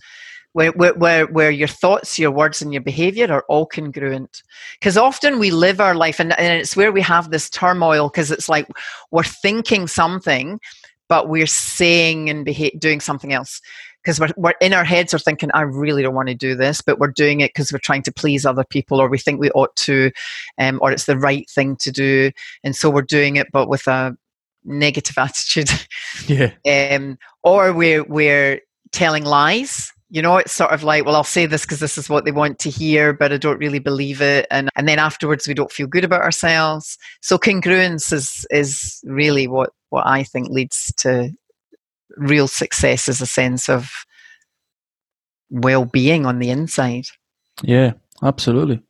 [0.53, 4.41] Where, where, where your thoughts, your words, and your behavior are all congruent.
[4.79, 8.31] Because often we live our life, and, and it's where we have this turmoil because
[8.31, 8.65] it's like
[9.11, 10.61] we're thinking something,
[11.09, 13.59] but we're saying and beha- doing something else
[14.05, 16.81] because we're, we're in our heads are thinking i really don't want to do this
[16.81, 19.49] but we're doing it because we're trying to please other people or we think we
[19.51, 20.11] ought to
[20.59, 22.31] um, or it's the right thing to do
[22.63, 24.15] and so we're doing it but with a
[24.65, 25.69] negative attitude.
[26.27, 26.51] Yeah.
[26.65, 29.91] um, or we're we're telling lies.
[30.09, 32.31] You know, it's sort of like, well, I'll say this because this is what they
[32.31, 35.71] want to hear, but I don't really believe it, and and then afterwards we don't
[35.71, 36.97] feel good about ourselves.
[37.21, 41.31] So congruence is is really what what I think leads to
[42.17, 43.89] real success is a sense of
[45.49, 47.05] well-being on the inside.
[47.63, 48.81] Yeah, absolutely.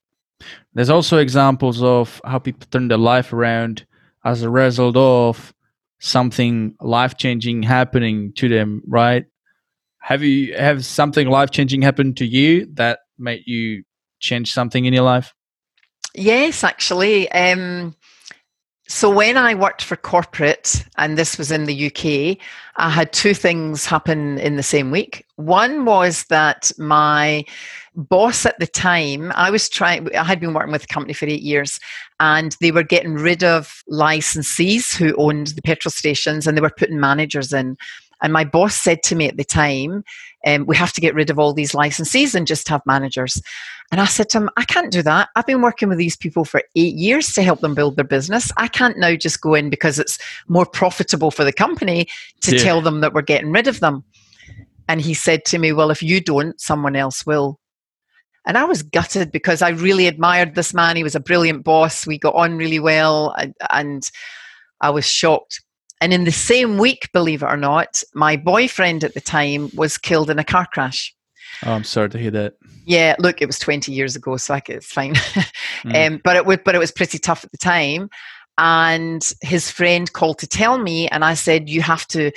[0.73, 3.85] There's also examples of how people turn their life around
[4.23, 5.53] as a result of
[5.99, 9.25] something life changing happening to them, right?
[10.01, 13.83] Have you have something life changing happen to you that made you
[14.19, 15.33] change something in your life?
[16.13, 17.31] Yes, actually.
[17.31, 17.95] Um,
[18.87, 22.37] so when I worked for corporate, and this was in the UK,
[22.75, 25.25] I had two things happen in the same week.
[25.37, 27.45] One was that my
[27.95, 31.25] boss at the time, I was trying, I had been working with the company for
[31.25, 31.79] eight years,
[32.19, 36.69] and they were getting rid of licensees who owned the petrol stations and they were
[36.69, 37.77] putting managers in.
[38.21, 40.03] And my boss said to me at the time,
[40.45, 43.41] um, we have to get rid of all these licensees and just have managers.
[43.91, 45.29] And I said to him, I can't do that.
[45.35, 48.51] I've been working with these people for eight years to help them build their business.
[48.57, 52.07] I can't now just go in because it's more profitable for the company
[52.41, 52.63] to yeah.
[52.63, 54.03] tell them that we're getting rid of them.
[54.87, 57.59] And he said to me, Well, if you don't, someone else will.
[58.47, 60.95] And I was gutted because I really admired this man.
[60.95, 62.05] He was a brilliant boss.
[62.05, 63.31] We got on really well.
[63.37, 64.09] And, and
[64.81, 65.61] I was shocked.
[66.01, 69.97] And in the same week, believe it or not, my boyfriend at the time was
[69.97, 71.15] killed in a car crash.
[71.65, 72.55] Oh, I'm sorry to hear that.
[72.85, 75.13] Yeah, look, it was 20 years ago, so like, it's fine.
[75.83, 76.07] mm.
[76.07, 78.09] um, but it was, but it was pretty tough at the time.
[78.57, 82.31] And his friend called to tell me, and I said, "You have to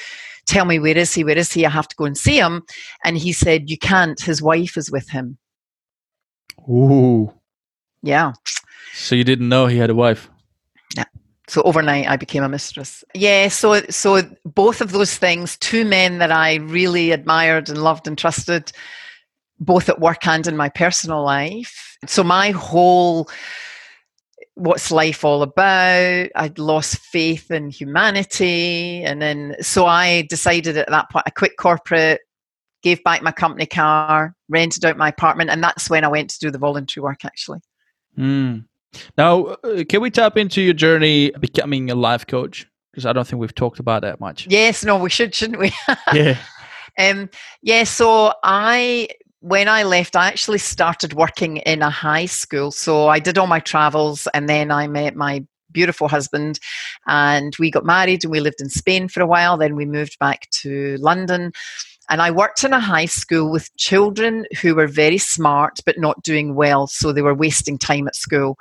[0.48, 1.22] tell me where is he?
[1.22, 1.64] Where is he?
[1.64, 2.64] I have to go and see him."
[3.04, 4.20] And he said, "You can't.
[4.20, 5.38] His wife is with him."
[6.68, 7.32] Ooh.
[8.02, 8.32] Yeah.
[8.94, 10.28] So you didn't know he had a wife?
[11.48, 11.54] Yeah.
[11.54, 13.04] So overnight, I became a mistress.
[13.14, 13.48] Yeah.
[13.48, 18.16] So so both of those things, two men that I really admired and loved and
[18.16, 18.72] trusted,
[19.58, 21.96] both at work and in my personal life.
[22.06, 23.28] So my whole
[24.58, 26.30] what's life all about?
[26.34, 29.02] I'd lost faith in humanity.
[29.04, 32.22] And then, so I decided at that point, I quit corporate,
[32.82, 35.50] gave back my company car, rented out my apartment.
[35.50, 37.60] And that's when I went to do the voluntary work actually.
[38.18, 38.64] Mm.
[39.16, 42.66] Now, uh, can we tap into your journey becoming a life coach?
[42.92, 44.46] Because I don't think we've talked about that much.
[44.48, 45.72] Yes, no, we should, shouldn't we?
[46.12, 46.38] yeah.
[47.00, 47.30] Um,
[47.62, 49.06] yeah, so I
[49.40, 52.72] when I left, I actually started working in a high school.
[52.72, 56.58] So I did all my travels and then I met my beautiful husband
[57.06, 59.56] and we got married and we lived in Spain for a while.
[59.56, 61.52] Then we moved back to London.
[62.08, 66.22] And I worked in a high school with children who were very smart but not
[66.22, 66.86] doing well.
[66.86, 68.56] So they were wasting time at school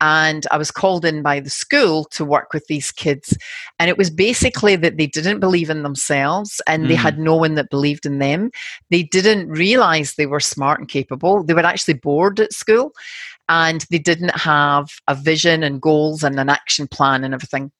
[0.00, 3.38] and I was called in by the school to work with these kids.
[3.78, 6.88] And it was basically that they didn't believe in themselves and mm.
[6.88, 8.50] they had no one that believed in them.
[8.90, 11.42] They didn't realize they were smart and capable.
[11.42, 12.92] They were actually bored at school
[13.48, 17.70] and they didn't have a vision and goals and an action plan and everything.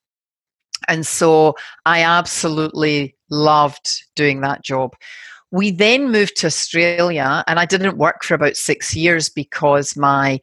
[0.88, 4.94] And so I absolutely loved doing that job.
[5.51, 10.40] We then moved to Australia, and I didn't work for about six years because my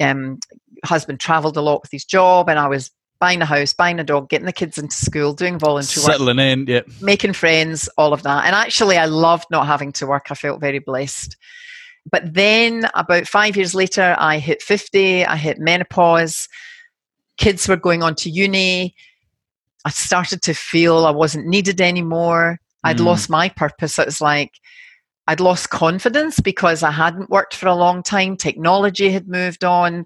[0.00, 0.38] um,
[0.84, 4.04] husband traveled a lot with his job, and I was buying a house, buying a
[4.04, 6.80] dog, getting the kids into school, doing voluntary Settling work, in, yeah.
[7.00, 8.44] making friends, all of that.
[8.44, 10.26] And actually, I loved not having to work.
[10.30, 11.36] I felt very blessed.
[12.10, 16.48] But then, about five years later, I hit 50, I hit menopause,
[17.38, 18.94] kids were going on to uni.
[19.84, 22.58] I started to feel I wasn't needed anymore.
[22.84, 23.04] I'd mm.
[23.04, 23.98] lost my purpose.
[23.98, 24.52] It was like,
[25.26, 28.36] I'd lost confidence because I hadn't worked for a long time.
[28.36, 30.04] Technology had moved on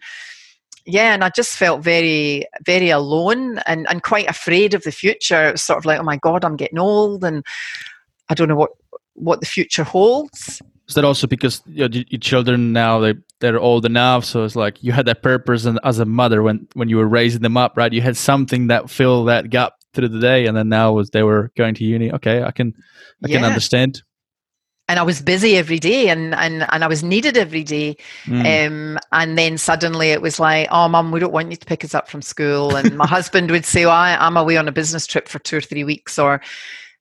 [0.85, 5.49] yeah, and I just felt very, very alone and, and quite afraid of the future.
[5.49, 7.45] It was sort of like, oh my God, I'm getting old and
[8.29, 8.71] I don't know what,
[9.15, 10.61] what the future holds.
[10.93, 14.55] Is that also because you know, your children now they they're old enough, so it's
[14.55, 17.57] like you had that purpose, and as a mother, when when you were raising them
[17.57, 20.99] up, right, you had something that filled that gap through the day, and then now
[20.99, 22.75] as they were going to uni, okay, I can
[23.25, 23.39] I yeah.
[23.39, 24.03] can understand
[24.87, 27.97] and I was busy every day and, and, and I was needed every day.
[28.25, 28.67] Mm.
[28.67, 31.83] Um, and then suddenly it was like, oh, mum, we don't want you to pick
[31.83, 32.77] us up from school.
[32.77, 35.57] And my husband would say, oh, I, I'm away on a business trip for two
[35.57, 36.19] or three weeks.
[36.19, 36.43] Or,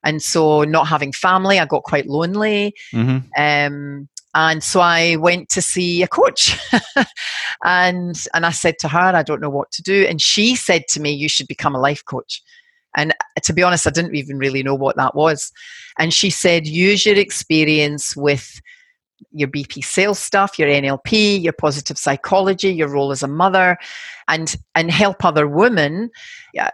[0.03, 2.73] and so not having family, I got quite lonely.
[2.93, 3.27] Mm-hmm.
[3.37, 6.57] Um, and so I went to see a coach,
[7.65, 10.05] and and I said to her, I don't know what to do.
[10.07, 12.41] And she said to me, you should become a life coach.
[12.95, 15.51] And to be honest, I didn't even really know what that was.
[15.97, 18.61] And she said, use your experience with
[19.31, 23.77] your BP sales stuff, your NLP, your positive psychology, your role as a mother,
[24.27, 26.09] and and help other women.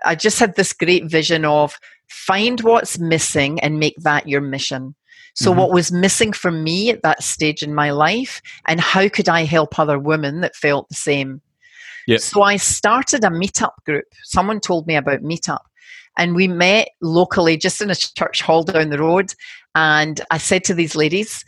[0.05, 4.95] I just had this great vision of find what's missing and make that your mission.
[5.33, 5.59] So, mm-hmm.
[5.59, 9.43] what was missing for me at that stage in my life, and how could I
[9.43, 11.41] help other women that felt the same?
[12.07, 12.21] Yep.
[12.21, 14.05] So, I started a meetup group.
[14.23, 15.61] Someone told me about Meetup,
[16.17, 19.33] and we met locally just in a church hall down the road.
[19.75, 21.45] And I said to these ladies,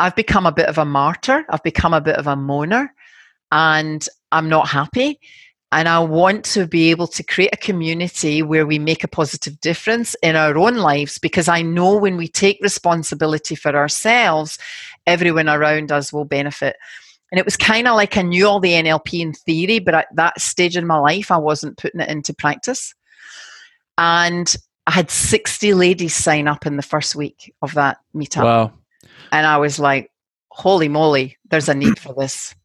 [0.00, 2.88] I've become a bit of a martyr, I've become a bit of a moaner,
[3.52, 5.20] and I'm not happy.
[5.72, 9.60] And I want to be able to create a community where we make a positive
[9.60, 14.58] difference in our own lives because I know when we take responsibility for ourselves,
[15.06, 16.76] everyone around us will benefit.
[17.30, 20.08] And it was kind of like I knew all the NLP in theory, but at
[20.16, 22.92] that stage in my life, I wasn't putting it into practice.
[23.96, 24.52] And
[24.88, 28.42] I had 60 ladies sign up in the first week of that meetup.
[28.42, 28.72] Wow.
[29.30, 30.10] And I was like,
[30.48, 32.56] holy moly, there's a need for this.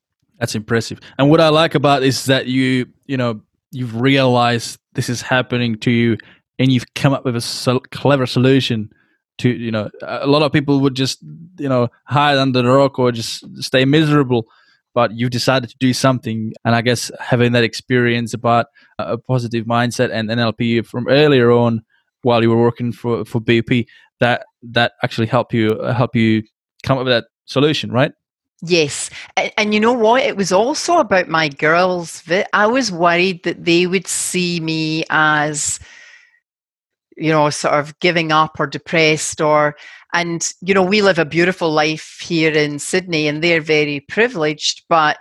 [0.46, 1.00] That's impressive.
[1.18, 5.76] And what I like about is that you, you know, you've realized this is happening
[5.80, 6.20] to you
[6.60, 8.92] and you've come up with a so clever solution
[9.40, 11.18] to, you know, a lot of people would just,
[11.58, 14.46] you know, hide under the rock or just stay miserable
[14.94, 16.54] but you've decided to do something.
[16.64, 18.68] And I guess having that experience about
[19.00, 21.82] a positive mindset and NLP from earlier on,
[22.22, 23.88] while you were working for for BP,
[24.20, 26.44] that that actually help you help you
[26.84, 28.12] come up with that solution, right?
[28.62, 29.10] Yes.
[29.36, 30.24] And, and, you know what?
[30.24, 32.24] It was also about my girls.
[32.54, 35.80] I was worried that they would see me as,
[37.18, 39.76] you know, sort of giving up or depressed or
[40.14, 44.84] and, you know, we live a beautiful life here in Sydney and they're very privileged,
[44.88, 45.18] but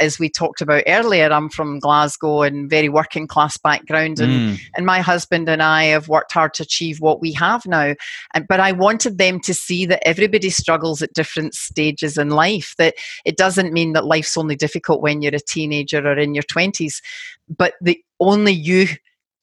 [0.00, 4.60] as we talked about earlier, I'm from Glasgow and very working class background, and, Mm.
[4.76, 7.94] and my husband and I have worked hard to achieve what we have now.
[8.34, 12.74] And but I wanted them to see that everybody struggles at different stages in life.
[12.78, 16.42] That it doesn't mean that life's only difficult when you're a teenager or in your
[16.44, 17.02] twenties,
[17.48, 18.88] but the only you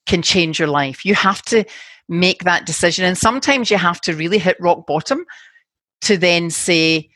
[0.05, 1.05] can change your life.
[1.05, 1.63] You have to
[2.09, 5.25] make that decision, and sometimes you have to really hit rock bottom
[6.01, 7.09] to then say,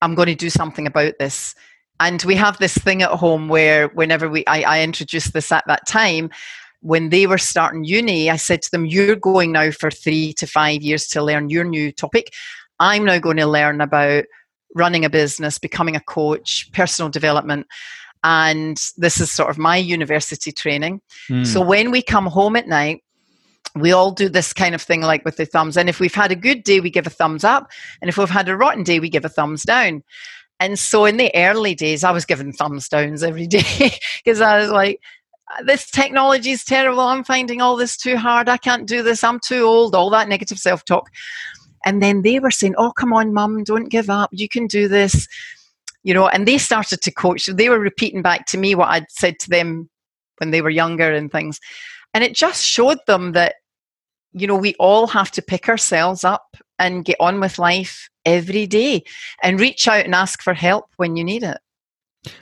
[0.00, 1.54] "I'm going to do something about this."
[2.00, 5.64] And we have this thing at home where whenever we I, I, introduced this at
[5.68, 6.30] that time
[6.80, 10.46] when they were starting uni i said to them you're going now for three to
[10.46, 12.32] five years to learn your new topic.
[12.80, 14.24] I'm now going to learn about
[14.74, 17.66] running a business becoming a coach personal development
[18.24, 21.00] and this is sort of my university training.
[21.28, 21.46] Mm.
[21.46, 23.04] so when we come home at night
[23.76, 25.76] we all do this kind of thing like with the thumbs.
[25.76, 27.70] And if we've had a good day we give a thumbs up.
[28.00, 30.02] And if we've had a rotten day we give a thumbs down
[30.60, 34.60] and so in the early days, I was given thumbs downs every day because I
[34.60, 35.00] was like,
[35.64, 37.00] this technology is terrible.
[37.00, 38.48] I'm finding all this too hard.
[38.48, 39.24] I can't do this.
[39.24, 39.94] I'm too old.
[39.94, 41.08] All that negative self talk.
[41.84, 44.28] And then they were saying, oh, come on, mum, don't give up.
[44.32, 45.26] You can do this.
[46.02, 47.46] You know, and they started to coach.
[47.46, 49.88] They were repeating back to me what I'd said to them
[50.38, 51.58] when they were younger and things.
[52.12, 53.56] And it just showed them that,
[54.32, 58.66] you know, we all have to pick ourselves up and get on with life every
[58.66, 59.02] day
[59.42, 61.58] and reach out and ask for help when you need it.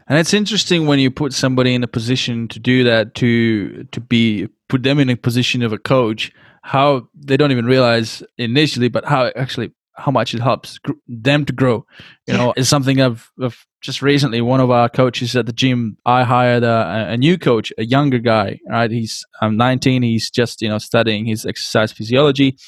[0.09, 4.01] And it's interesting when you put somebody in a position to do that to to
[4.01, 8.89] be put them in a position of a coach how they don't even realize initially
[8.89, 11.85] but how actually how much it helps gr- them to grow.
[12.26, 15.97] You know it's something I've, I've just recently one of our coaches at the gym
[16.05, 18.91] I hired a, a new coach a younger guy right?
[18.91, 22.59] He's I'm 19 he's just you know studying his exercise physiology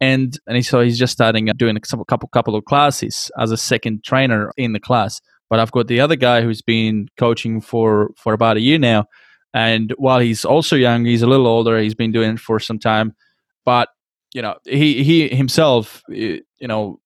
[0.00, 4.02] and and so he's just starting doing a couple couple of classes as a second
[4.04, 5.20] trainer in the class
[5.50, 9.06] but I've got the other guy who's been coaching for for about a year now,
[9.52, 11.78] and while he's also young, he's a little older.
[11.78, 13.14] He's been doing it for some time,
[13.64, 13.88] but
[14.32, 17.00] you know, he he himself, you know,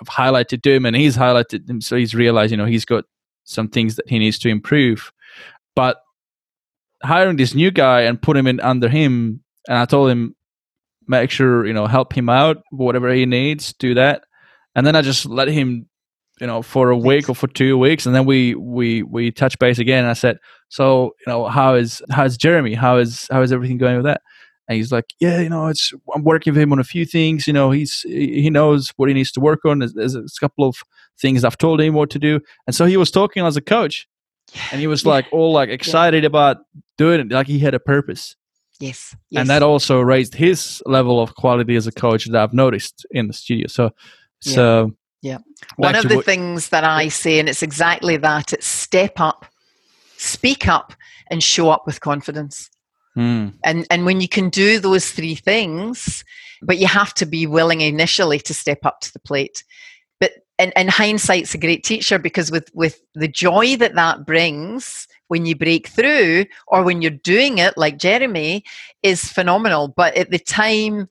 [0.00, 3.04] I've highlighted to him, and he's highlighted him, so he's realized, you know, he's got
[3.44, 5.10] some things that he needs to improve.
[5.74, 5.96] But
[7.02, 10.36] hiring this new guy and put him in under him, and I told him,
[11.08, 14.22] make sure you know, help him out, whatever he needs, do that,
[14.74, 15.88] and then I just let him
[16.40, 19.58] you know for a week or for two weeks and then we we we touch
[19.58, 20.38] base again and i said
[20.68, 22.74] so you know how is how's jeremy?
[22.74, 24.20] How is how is everything going with that?
[24.68, 27.46] And he's like yeah you know it's i'm working with him on a few things
[27.46, 30.68] you know he's he knows what he needs to work on there's, there's a couple
[30.68, 30.76] of
[31.18, 32.40] things i've told him what to do.
[32.66, 34.06] And so he was talking as a coach
[34.70, 36.58] and he was like all like excited about
[36.96, 38.36] doing it like he had a purpose
[38.80, 39.16] Yes.
[39.30, 39.40] yes.
[39.40, 43.26] and that also raised his level of quality as a coach that i've noticed in
[43.26, 43.90] the studio so
[44.40, 45.38] so Yeah.
[45.76, 49.46] One of the what- things that I say, and it's exactly that it's step up,
[50.16, 50.94] speak up,
[51.28, 52.70] and show up with confidence.
[53.14, 53.48] Hmm.
[53.64, 56.24] And, and when you can do those three things,
[56.62, 59.64] but you have to be willing initially to step up to the plate.
[60.20, 65.08] But and, and hindsight's a great teacher because with, with the joy that that brings
[65.28, 68.64] when you break through or when you're doing it like Jeremy
[69.02, 69.88] is phenomenal.
[69.88, 71.08] But at the time,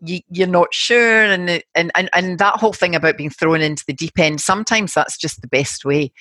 [0.00, 3.60] you, you're not sure and, it- and and and that whole thing about being thrown
[3.62, 6.12] into the deep end sometimes that's just the best way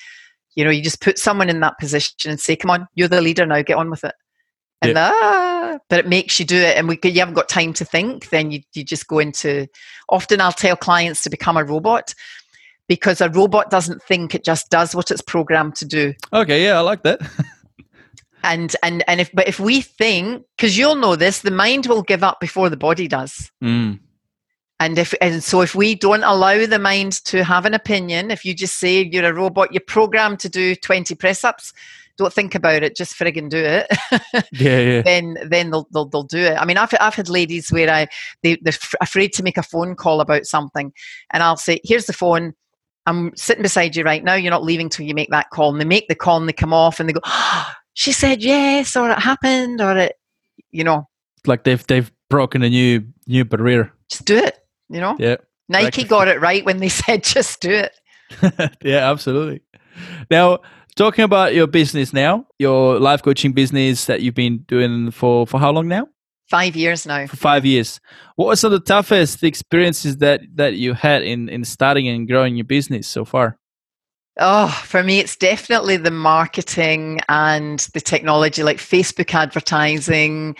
[0.55, 3.21] you know you just put someone in that position and say come on you're the
[3.21, 4.15] leader now get on with it
[4.81, 7.83] and ah, but it makes you do it and we you haven't got time to
[7.85, 9.67] think then you, you just go into
[10.09, 12.13] often i'll tell clients to become a robot
[12.87, 16.77] because a robot doesn't think it just does what it's programmed to do okay yeah
[16.77, 17.19] i like that
[18.43, 22.03] and and and if but if we think because you'll know this the mind will
[22.03, 23.99] give up before the body does Mm.
[24.79, 28.43] And if and so if we don't allow the mind to have an opinion, if
[28.43, 31.71] you just say you're a robot, you're programmed to do 20 press ups,
[32.17, 33.87] don't think about it, just friggin' do it.
[34.51, 35.01] Yeah, yeah.
[35.01, 36.57] then then they'll, they'll they'll do it.
[36.59, 38.07] I mean, I've I've had ladies where I
[38.43, 40.91] they they're f- afraid to make a phone call about something,
[41.31, 42.53] and I'll say, "Here's the phone.
[43.05, 44.33] I'm sitting beside you right now.
[44.33, 46.53] You're not leaving till you make that call." And they make the call and they
[46.53, 50.15] come off and they go, ah, "She said yes, or it happened, or it,
[50.71, 51.07] you know,
[51.45, 53.91] Like they've they've broken a new new barrier.
[54.09, 54.57] just do it."
[54.89, 55.37] You know, Yeah.
[55.67, 57.93] Nike got it right when they said, "Just do it."
[58.83, 59.61] yeah, absolutely.
[60.31, 60.59] Now,
[60.95, 65.59] talking about your business now, your life coaching business that you've been doing for for
[65.59, 66.07] how long now?
[66.49, 67.25] Five years now.
[67.25, 67.99] For five years.
[68.35, 72.27] What were some of the toughest experiences that that you had in in starting and
[72.27, 73.57] growing your business so far?
[74.37, 80.55] Oh, for me, it's definitely the marketing and the technology, like Facebook advertising.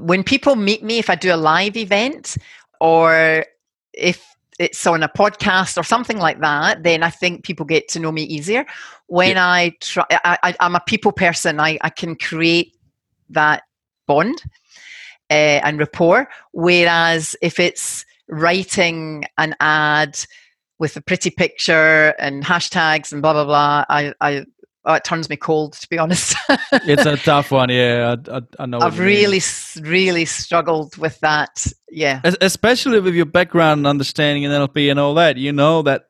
[0.00, 2.36] When people meet me, if I do a live event
[2.80, 3.44] or
[3.92, 4.24] if
[4.58, 8.10] it's on a podcast or something like that, then I think people get to know
[8.10, 8.66] me easier.
[9.06, 9.46] When yeah.
[9.46, 11.60] I try, I, am a people person.
[11.60, 12.74] I, I can create
[13.30, 13.64] that
[14.06, 14.42] bond
[15.30, 16.28] uh, and rapport.
[16.52, 20.18] Whereas if it's writing an ad
[20.78, 24.44] with a pretty picture and hashtags and blah blah blah, I, I
[24.84, 26.36] oh, it turns me cold to be honest.
[26.72, 28.16] it's a tough one, yeah.
[28.28, 28.80] I, I, I know.
[28.80, 29.40] I've really,
[29.80, 31.66] really struggled with that.
[31.90, 35.36] Yeah, especially with your background and understanding in NLP and all that.
[35.36, 36.06] You know that,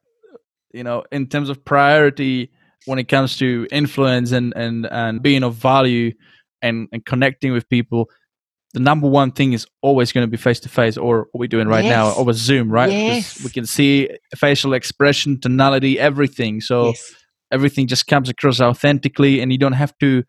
[0.72, 2.50] you know, in terms of priority
[2.86, 6.12] when it comes to influence and and and being of value
[6.62, 8.08] and and connecting with people.
[8.74, 11.46] The number one thing is always going to be face to face, or what we're
[11.46, 11.90] doing right yes.
[11.90, 12.90] now over Zoom, right?
[12.90, 13.42] Yes.
[13.42, 16.60] We can see facial expression, tonality, everything.
[16.60, 17.14] So yes
[17.50, 20.22] everything just comes across authentically and you don't have to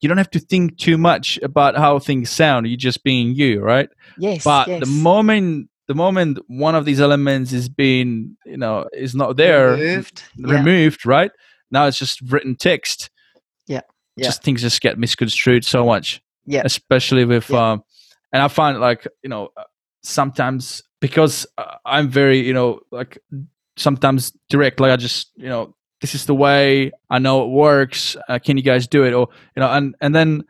[0.00, 3.60] you don't have to think too much about how things sound you're just being you
[3.60, 4.80] right yes but yes.
[4.80, 9.72] the moment the moment one of these elements is being you know is not there
[9.72, 11.10] removed, removed yeah.
[11.10, 11.30] right
[11.70, 13.10] now it's just written text
[13.66, 13.80] yeah
[14.16, 17.72] yeah just things just get misconstrued so much yeah especially with yeah.
[17.72, 17.84] um
[18.32, 19.50] and i find like you know
[20.02, 21.46] sometimes because
[21.84, 23.18] i'm very you know like
[23.76, 28.16] sometimes direct like i just you know this is the way i know it works
[28.28, 30.44] uh, can you guys do it or you know and and then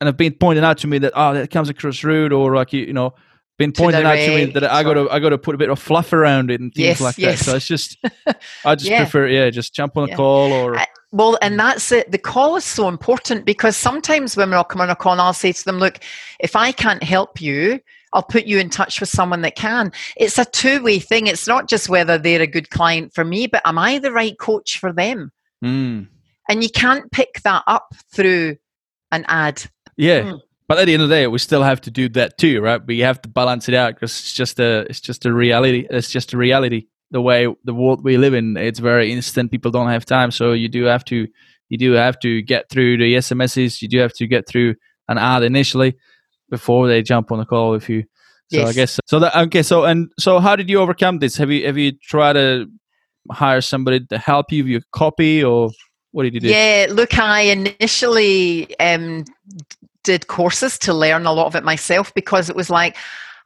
[0.00, 2.72] and have been pointed out to me that oh that comes across rude or like
[2.72, 3.14] you, you know
[3.58, 5.70] been pointed out to me that I got to I got to put a bit
[5.70, 7.38] of fluff around it and things yes, like yes.
[7.38, 7.44] that.
[7.44, 7.96] So it's just
[8.64, 8.98] I just yeah.
[8.98, 10.16] prefer yeah, just jump on a yeah.
[10.16, 10.86] call or I,
[11.16, 12.12] well, and that's it.
[12.12, 15.32] The call is so important because sometimes women will come on a call and I'll
[15.32, 16.00] say to them, look,
[16.40, 17.80] if I can't help you,
[18.12, 19.92] I'll put you in touch with someone that can.
[20.18, 21.26] It's a two way thing.
[21.26, 24.38] It's not just whether they're a good client for me, but am I the right
[24.38, 25.32] coach for them?
[25.64, 26.08] Mm.
[26.50, 28.56] And you can't pick that up through
[29.10, 29.64] an ad.
[29.96, 30.20] Yeah.
[30.20, 30.40] Mm.
[30.68, 32.84] But at the end of the day, we still have to do that too, right?
[32.86, 35.86] We have to balance it out because it's just a, it's just a reality.
[35.88, 36.88] It's just a reality.
[37.12, 39.52] The way the world we live in, it's very instant.
[39.52, 41.28] People don't have time, so you do have to,
[41.68, 43.80] you do have to get through the SMSs.
[43.80, 44.74] You do have to get through
[45.08, 45.96] an ad initially
[46.50, 48.02] before they jump on the call with you.
[48.50, 48.68] So yes.
[48.68, 49.18] I guess so.
[49.18, 49.62] That okay.
[49.62, 51.36] So and so, how did you overcome this?
[51.36, 52.66] Have you have you tried to
[53.30, 55.70] hire somebody to help you with your copy, or
[56.12, 56.48] what did you do?
[56.48, 59.24] Yeah, look, I initially um,
[60.04, 62.96] did courses to learn a lot of it myself because it was like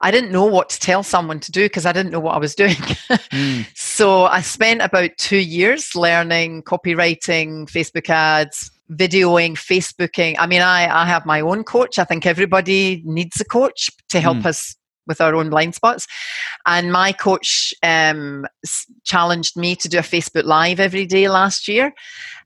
[0.03, 2.39] I didn't know what to tell someone to do because I didn't know what I
[2.39, 2.71] was doing.
[2.75, 3.67] mm.
[3.77, 10.37] So I spent about two years learning copywriting, Facebook ads, videoing, Facebooking.
[10.39, 11.99] I mean, I, I have my own coach.
[11.99, 14.47] I think everybody needs a coach to help mm.
[14.47, 14.77] us
[15.07, 16.07] with our own blind spots.
[16.67, 18.47] And my coach um,
[19.05, 21.93] challenged me to do a Facebook Live every day last year.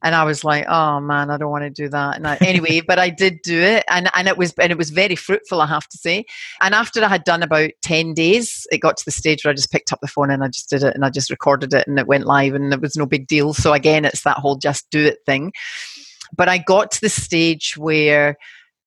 [0.02, 2.16] And I was like, oh man, I don't want to do that.
[2.16, 4.90] And I, anyway, but I did do it, and and it was and it was
[4.90, 6.26] very fruitful, I have to say.
[6.60, 9.54] And after I had done about ten days, it got to the stage where I
[9.54, 11.86] just picked up the phone and I just did it, and I just recorded it,
[11.86, 13.54] and it went live, and it was no big deal.
[13.54, 15.52] So again, it's that whole just do it thing.
[16.36, 18.36] But I got to the stage where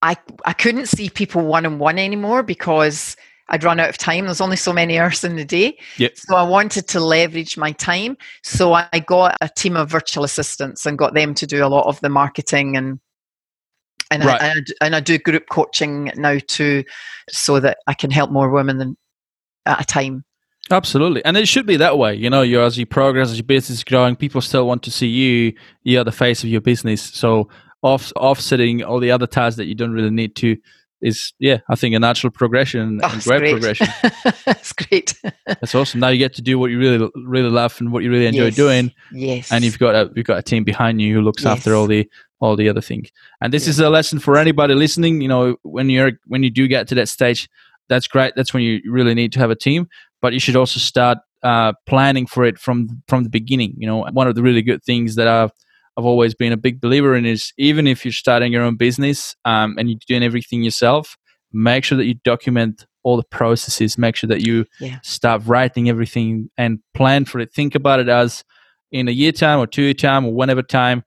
[0.03, 3.15] I I couldn't see people one on one anymore because
[3.49, 4.25] I'd run out of time.
[4.25, 5.77] There's only so many hours in the day.
[5.97, 6.17] Yep.
[6.17, 8.17] So I wanted to leverage my time.
[8.43, 11.87] So I got a team of virtual assistants and got them to do a lot
[11.87, 12.99] of the marketing and
[14.09, 14.41] and, right.
[14.41, 16.85] I, and, I, and I do group coaching now too,
[17.29, 18.95] so that I can help more women than,
[19.65, 20.23] at a time.
[20.71, 22.15] Absolutely, and it should be that way.
[22.15, 24.91] You know, you as you progress, as your business is growing, people still want to
[24.91, 25.53] see you.
[25.83, 27.01] You are the face of your business.
[27.01, 27.49] So
[27.83, 30.57] off offsetting all the other tasks that you don't really need to
[31.01, 33.87] is yeah, I think a natural progression oh, and great, great, progression.
[34.45, 35.13] That's great.
[35.45, 35.99] That's awesome.
[35.99, 38.45] Now you get to do what you really really love and what you really enjoy
[38.45, 38.55] yes.
[38.55, 38.91] doing.
[39.11, 39.51] Yes.
[39.51, 41.57] And you've got a you've got a team behind you who looks yes.
[41.57, 43.09] after all the all the other things.
[43.41, 45.21] And this is a lesson for anybody listening.
[45.21, 47.49] You know, when you're when you do get to that stage,
[47.89, 48.33] that's great.
[48.35, 49.87] That's when you really need to have a team.
[50.21, 53.75] But you should also start uh, planning for it from from the beginning.
[53.77, 55.51] You know, one of the really good things that I've
[55.97, 59.35] I've always been a big believer in is even if you're starting your own business
[59.45, 61.17] um, and you're doing everything yourself,
[61.51, 63.97] make sure that you document all the processes.
[63.97, 64.99] Make sure that you yeah.
[65.01, 67.53] start writing everything and plan for it.
[67.53, 68.43] Think about it as
[68.91, 71.03] in a year time or two year time or whenever time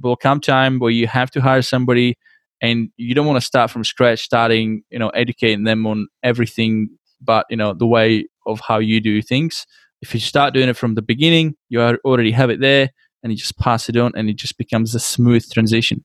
[0.00, 2.16] will come time where you have to hire somebody
[2.60, 6.88] and you don't want to start from scratch starting you know educating them on everything
[7.20, 9.66] but you know the way of how you do things
[10.02, 12.90] if you start doing it from the beginning you already have it there
[13.24, 16.04] and you just pass it on and it just becomes a smooth transition.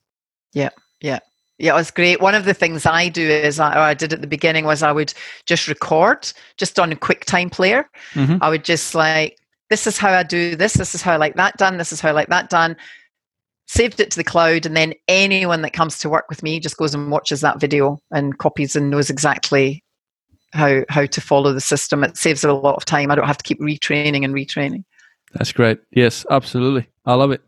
[0.53, 0.70] Yeah,
[1.01, 1.20] yeah.
[1.59, 2.22] Yeah, it was great.
[2.22, 4.82] One of the things I do is, I, or I did at the beginning, was
[4.82, 5.13] I would
[5.45, 7.89] just record just on a QuickTime player.
[8.13, 8.38] Mm-hmm.
[8.41, 9.38] I would just like,
[9.70, 11.99] this is how I do this, this is how I like that done, this is
[11.99, 12.78] how I like that done.
[13.67, 16.78] Saved it to the cloud, and then anyone that comes to work with me just
[16.78, 19.84] goes and watches that video and copies and knows exactly
[20.53, 22.03] how how to follow the system.
[22.03, 23.11] It saves a lot of time.
[23.11, 24.86] I don't have to keep retraining and retraining.
[25.34, 25.80] That's great.
[25.91, 26.88] Yes, absolutely.
[27.05, 27.41] I love it.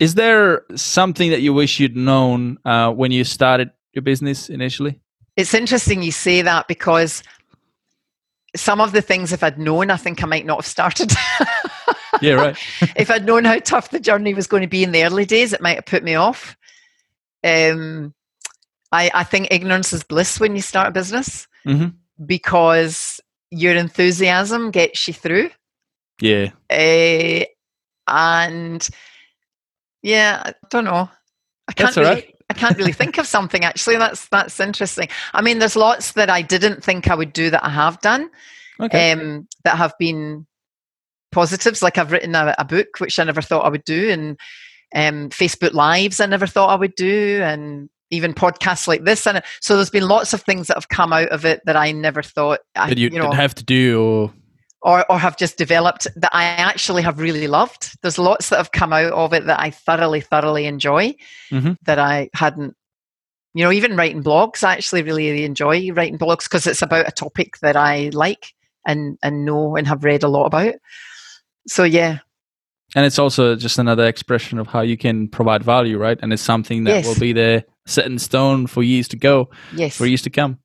[0.00, 5.00] Is there something that you wish you'd known uh, when you started your business initially?
[5.36, 7.22] It's interesting you say that because
[8.54, 11.12] some of the things, if I'd known, I think I might not have started.
[12.22, 12.56] yeah, right.
[12.96, 15.52] if I'd known how tough the journey was going to be in the early days,
[15.52, 16.56] it might have put me off.
[17.44, 18.14] Um,
[18.92, 21.88] I, I think ignorance is bliss when you start a business mm-hmm.
[22.24, 25.50] because your enthusiasm gets you through.
[26.20, 26.50] Yeah.
[26.70, 27.44] Uh,
[28.08, 28.88] and
[30.02, 31.10] yeah, I don't know.
[31.68, 32.34] I can't That's really, right.
[32.48, 33.96] I can't really think of something actually.
[33.96, 35.08] That's that's interesting.
[35.34, 38.30] I mean, there's lots that I didn't think I would do that I have done.
[38.78, 39.12] Okay.
[39.12, 40.46] Um, that have been
[41.32, 41.82] positives.
[41.82, 44.38] Like I've written a, a, book which I never thought I would do, and
[44.94, 49.26] um, Facebook Lives I never thought I would do, and even podcasts like this.
[49.26, 51.92] And so there's been lots of things that have come out of it that I
[51.92, 54.32] never thought I, that you, you know, have to do or
[54.82, 57.98] or, or have just developed that I actually have really loved.
[58.02, 61.14] There's lots that have come out of it that I thoroughly, thoroughly enjoy
[61.50, 61.72] mm-hmm.
[61.82, 62.76] that I hadn't,
[63.54, 67.12] you know, even writing blogs, I actually really enjoy writing blogs because it's about a
[67.12, 68.52] topic that I like
[68.86, 70.74] and, and know and have read a lot about.
[71.66, 72.18] So, yeah.
[72.94, 76.18] And it's also just another expression of how you can provide value, right?
[76.22, 77.06] And it's something that Yes.
[77.06, 79.50] will be there set in stone for years to go.
[79.74, 79.96] Yes.
[79.96, 80.58] for years to come.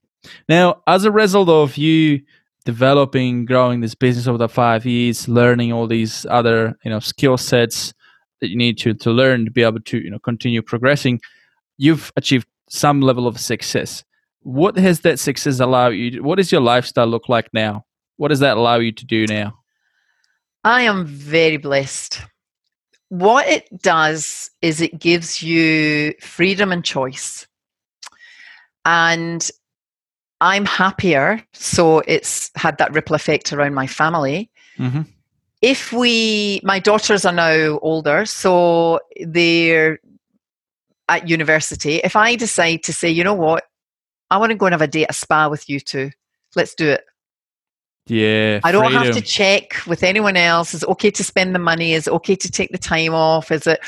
[0.48, 2.22] Now, as a result of you
[2.66, 7.38] developing, growing this business over the five years, learning all these other you know skill
[7.38, 7.94] sets
[8.40, 11.20] that you need to to learn to be able to you know continue progressing,
[11.78, 14.04] you've achieved some level of success.
[14.44, 16.24] What has that success allowed you?
[16.24, 17.86] What does your lifestyle look like now?
[18.18, 19.54] What does that allow you to do now?
[20.64, 22.22] I am very blessed.
[23.10, 27.46] What it does is it gives you freedom and choice.
[28.86, 29.50] And
[30.42, 31.42] I'm happier.
[31.54, 34.50] So it's had that ripple effect around my family.
[34.78, 35.04] Mm-hmm.
[35.62, 40.00] If we, my daughters are now older, so they're
[41.08, 41.98] at university.
[41.98, 43.66] If I decide to say, you know what,
[44.32, 46.10] I want to go and have a day at a spa with you two,
[46.56, 47.06] let's do it.
[48.08, 50.74] Yeah, I don't have to check with anyone else.
[50.74, 51.94] Is it okay to spend the money?
[51.94, 53.52] Is it okay to take the time off?
[53.52, 53.80] Is it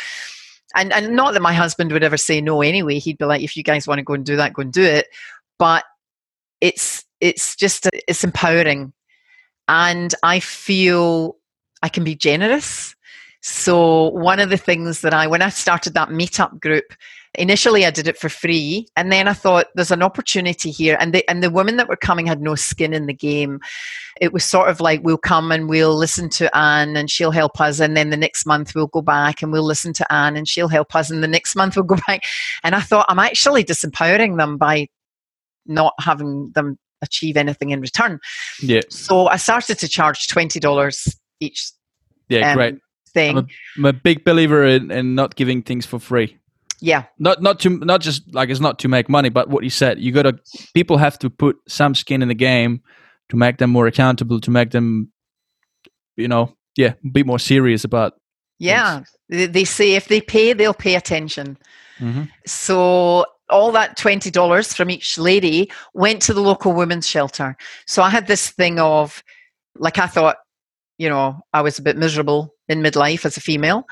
[0.76, 3.00] and and not that my husband would ever say no anyway.
[3.00, 4.84] He'd be like, if you guys want to go and do that, go and do
[4.84, 5.08] it.
[5.58, 5.84] But
[6.64, 8.94] it's it's just it's empowering.
[9.68, 11.38] And I feel
[11.84, 12.96] I can be generous.
[13.42, 16.86] So one of the things that I when I started that meetup group,
[17.34, 20.96] initially I did it for free, and then I thought there's an opportunity here.
[21.02, 23.60] And the and the women that were coming had no skin in the game.
[24.22, 27.60] It was sort of like we'll come and we'll listen to Anne and she'll help
[27.60, 30.48] us, and then the next month we'll go back and we'll listen to Anne and
[30.48, 32.24] she'll help us, and the next month we'll go back.
[32.64, 34.88] And I thought I'm actually disempowering them by
[35.66, 38.20] not having them achieve anything in return.
[38.62, 41.72] Yeah, So I started to charge twenty dollars each
[42.30, 42.76] yeah, um, great.
[43.14, 43.38] thing.
[43.38, 43.48] I'm a,
[43.78, 46.38] I'm a big believer in, in not giving things for free.
[46.80, 49.70] yeah, not not to not just like it's not to make money but what you
[49.70, 50.38] said you gotta
[50.74, 52.82] people have to put some skin in the game
[53.30, 55.12] to make them more accountable to make them
[56.18, 58.14] you know yeah be more serious about
[58.60, 59.04] yeah.
[59.30, 61.58] They, they say if they pay, they'll pay attention.
[62.00, 62.30] Mhm.
[62.46, 67.56] So all that twenty dollars from each lady went to the local women's shelter.
[67.86, 69.24] So I had this thing of,
[69.76, 70.38] like, I thought,
[70.98, 73.86] you know, I was a bit miserable in midlife as a female,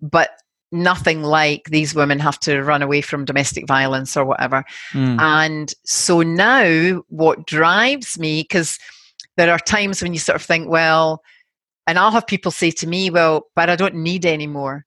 [0.00, 0.30] but
[0.70, 4.64] nothing like these women have to run away from domestic violence or whatever.
[4.92, 5.20] Mm.
[5.20, 8.78] And so now, what drives me, because
[9.36, 11.22] there are times when you sort of think, well,
[11.86, 14.84] and I'll have people say to me, well, but I don't need any more.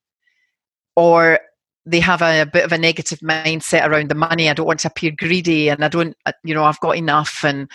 [0.94, 1.40] Or
[1.84, 4.48] they have a, a bit of a negative mindset around the money.
[4.48, 7.44] I don't want to appear greedy and I don't, uh, you know, I've got enough.
[7.44, 7.68] And,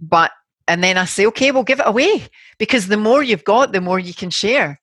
[0.00, 0.32] but,
[0.66, 2.28] and then I say, okay, well, give it away
[2.58, 4.80] because the more you've got, the more you can share.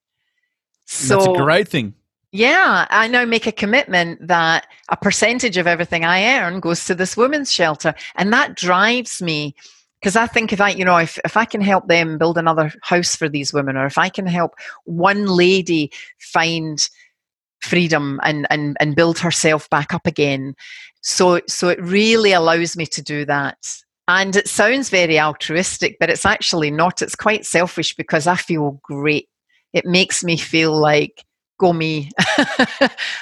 [0.85, 1.95] So that's a great thing
[2.31, 6.95] yeah, I now make a commitment that a percentage of everything I earn goes to
[6.95, 7.93] this women's shelter.
[8.15, 9.53] And that drives me
[9.99, 12.71] because I think if I, you know, if, if I can help them build another
[12.83, 14.53] house for these women, or if I can help
[14.85, 16.89] one lady find
[17.61, 20.55] freedom and, and, and build herself back up again.
[21.01, 23.57] So, so it really allows me to do that.
[24.07, 27.01] And it sounds very altruistic, but it's actually not.
[27.01, 29.29] It's quite selfish because I feel great.
[29.73, 31.23] It makes me feel like,
[31.59, 32.09] go me.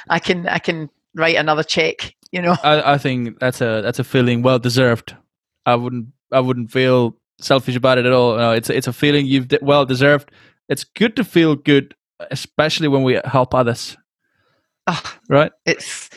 [0.09, 2.15] I can I can write another check.
[2.31, 2.55] You know.
[2.63, 5.15] I, I think that's a that's a feeling well deserved
[5.65, 9.25] i wouldn't i wouldn't feel selfish about it at all no, it's it's a feeling
[9.25, 10.31] you've de- well deserved
[10.67, 11.95] it's good to feel good
[12.31, 13.97] especially when we help others
[14.89, 15.51] Oh, right?
[15.65, 16.09] It's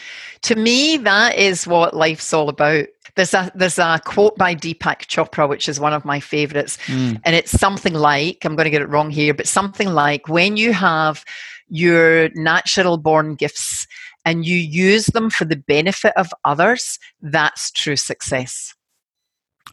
[0.42, 2.86] to me that is what life's all about.
[3.14, 7.20] There's a there's a quote by Deepak Chopra which is one of my favorites, Mm.
[7.24, 10.56] and it's something like I'm going to get it wrong here, but something like when
[10.56, 11.24] you have
[11.68, 13.86] your natural born gifts
[14.24, 18.74] and you use them for the benefit of others, that's true success.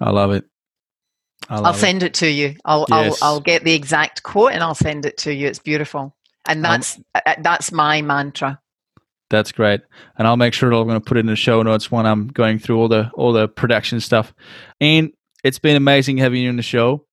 [0.02, 0.44] I love it.
[1.50, 2.56] I love I'll send it to you.
[2.66, 3.22] I'll, Yes.
[3.22, 5.48] I'll I'll get the exact quote and I'll send it to you.
[5.48, 6.14] It's beautiful,
[6.48, 8.60] and Um, that's uh, that's my mantra.
[9.30, 9.82] That's great,
[10.18, 12.06] and I'll make sure that I'm going to put it in the show notes when
[12.06, 14.34] I'm going through all the all the production stuff.
[14.82, 15.12] And
[15.44, 17.06] it's been amazing having you on the show.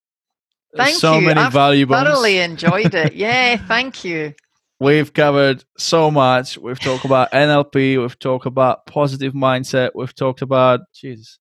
[0.77, 1.27] Thank so you.
[1.27, 1.95] many I've valuable.
[1.95, 3.13] Thoroughly enjoyed it.
[3.17, 4.35] Yeah, thank you.
[4.79, 6.59] We've covered so much.
[6.59, 8.01] We've talked about NLP.
[8.01, 9.91] We've talked about positive mindset.
[9.95, 11.39] We've talked about Jesus,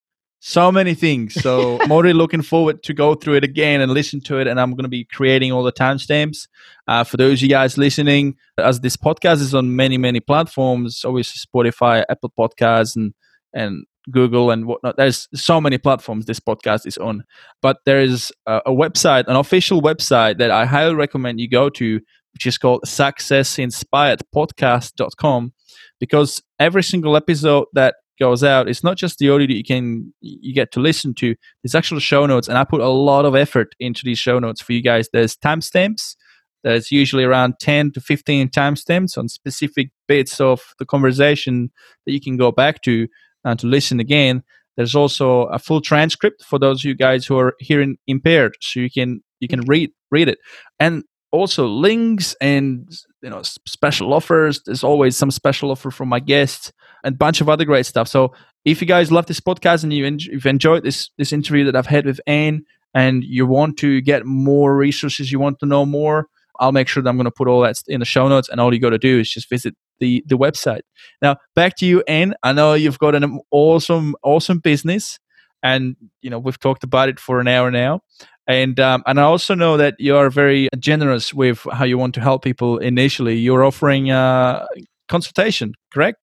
[0.47, 1.33] so many things.
[1.33, 4.45] So I'm already looking forward to go through it again and listen to it.
[4.45, 6.47] And I'm going to be creating all the timestamps
[6.87, 8.35] uh, for those of you guys listening.
[8.59, 13.15] As this podcast is on many many platforms, obviously Spotify, Apple Podcasts, and
[13.53, 14.97] and Google and whatnot.
[14.97, 17.23] There's so many platforms this podcast is on,
[17.63, 21.71] but there is a, a website, an official website that I highly recommend you go
[21.71, 21.99] to
[22.33, 25.53] which is called successinspiredpodcast.com
[26.01, 28.67] because every single episode that goes out.
[28.67, 31.35] It's not just the audio that you can you get to listen to.
[31.63, 34.61] There's actual show notes and i put a lot of effort into these show notes
[34.61, 35.09] for you guys.
[35.11, 36.15] There's timestamps.
[36.63, 41.71] There's usually around 10 to 15 timestamps on specific bits of the conversation
[42.05, 43.07] that you can go back to
[43.43, 44.43] and to listen again.
[44.75, 48.79] There's also a full transcript for those of you guys who are hearing impaired so
[48.79, 50.39] you can you can read read it.
[50.79, 52.89] And also links and
[53.25, 56.71] you know special offers there's always some special offer from my guests
[57.03, 58.07] and bunch of other great stuff.
[58.07, 58.33] So
[58.65, 61.75] if you guys love this podcast and you en- you've enjoyed this this interview that
[61.75, 62.63] i've had with anne
[62.93, 66.27] and you want to get more resources you want to know more
[66.59, 68.59] i'll make sure that i'm going to put all that in the show notes and
[68.61, 70.81] all you got to do is just visit the the website.
[71.21, 72.33] Now back to you anne.
[72.43, 75.19] I know you've got an awesome awesome business
[75.63, 78.01] and you know we've talked about it for an hour now
[78.47, 82.13] and um, and I also know that you are very generous with how you want
[82.15, 83.35] to help people initially.
[83.35, 84.65] You're offering uh,
[85.07, 86.19] consultation, correct?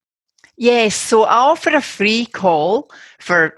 [0.56, 3.54] Yes, so I offer a free call for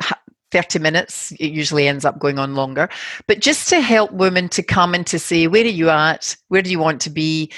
[0.53, 1.33] 30 minutes.
[1.33, 2.89] It usually ends up going on longer,
[3.27, 6.37] but just to help women to come and to say, where are you at?
[6.49, 7.51] Where do you want to be?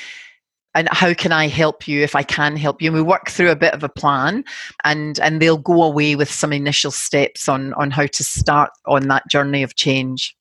[0.74, 2.88] And how can I help you if I can help you?
[2.88, 4.44] And we work through a bit of a plan
[4.84, 9.08] and, and they'll go away with some initial steps on, on how to start on
[9.08, 10.34] that journey of change.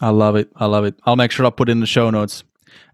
[0.00, 0.48] I love it.
[0.56, 0.94] I love it.
[1.04, 2.44] I'll make sure I put it in the show notes.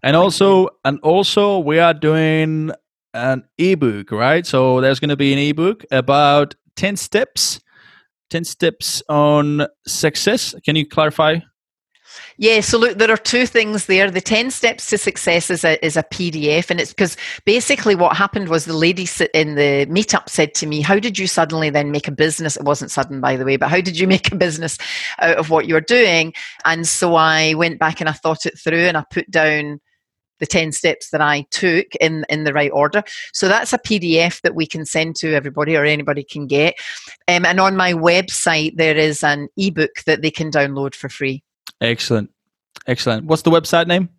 [0.03, 2.71] And also, and also, we are doing
[3.13, 4.45] an ebook, right?
[4.45, 7.59] So there's going to be an ebook about ten steps,
[8.29, 10.53] ten steps on success.
[10.63, 11.39] Can you clarify?
[12.37, 14.09] Yeah, so look, there are two things there.
[14.09, 18.15] The 10 steps to success is a, is a PDF, and it's because basically what
[18.15, 21.91] happened was the lady in the meetup said to me, How did you suddenly then
[21.91, 22.55] make a business?
[22.55, 24.77] It wasn't sudden, by the way, but how did you make a business
[25.19, 26.33] out of what you're doing?
[26.65, 29.81] And so I went back and I thought it through and I put down
[30.39, 33.03] the 10 steps that I took in, in the right order.
[33.33, 36.75] So that's a PDF that we can send to everybody or anybody can get.
[37.27, 41.43] Um, and on my website, there is an ebook that they can download for free.
[41.81, 42.29] Excellent,
[42.87, 43.25] excellent.
[43.25, 44.09] What's the website name?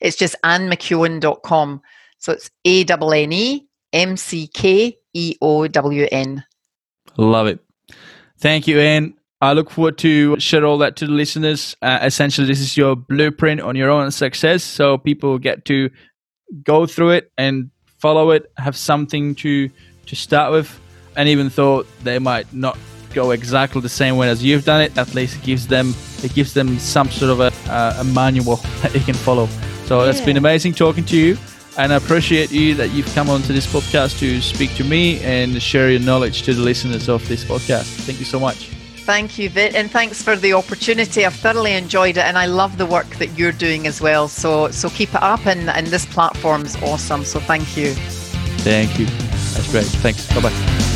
[0.00, 1.82] It's just annemckeown.com.
[2.18, 6.44] So it's A N N E M C K E O W N.
[7.16, 7.60] Love it.
[8.38, 9.14] Thank you, Anne.
[9.42, 11.74] I look forward to share all that to the listeners.
[11.80, 15.90] Uh, essentially, this is your blueprint on your own success, so people get to
[16.62, 19.70] go through it and follow it, have something to
[20.06, 20.78] to start with,
[21.16, 22.76] and even though they might not
[23.14, 26.34] go exactly the same way as you've done it, at least it gives them it
[26.34, 29.46] gives them some sort of a, uh, a manual that they can follow.
[29.86, 31.36] So it's been amazing talking to you.
[31.78, 35.62] And I appreciate you that you've come onto this podcast to speak to me and
[35.62, 37.84] share your knowledge to the listeners of this podcast.
[38.04, 38.70] Thank you so much.
[39.06, 41.24] Thank you, Vit, and thanks for the opportunity.
[41.24, 44.28] I've thoroughly enjoyed it, and I love the work that you're doing as well.
[44.28, 47.24] So, so keep it up, and, and this platform's awesome.
[47.24, 47.94] So, thank you.
[48.62, 49.06] Thank you.
[49.06, 49.86] That's great.
[49.86, 50.32] Thanks.
[50.34, 50.89] Bye bye.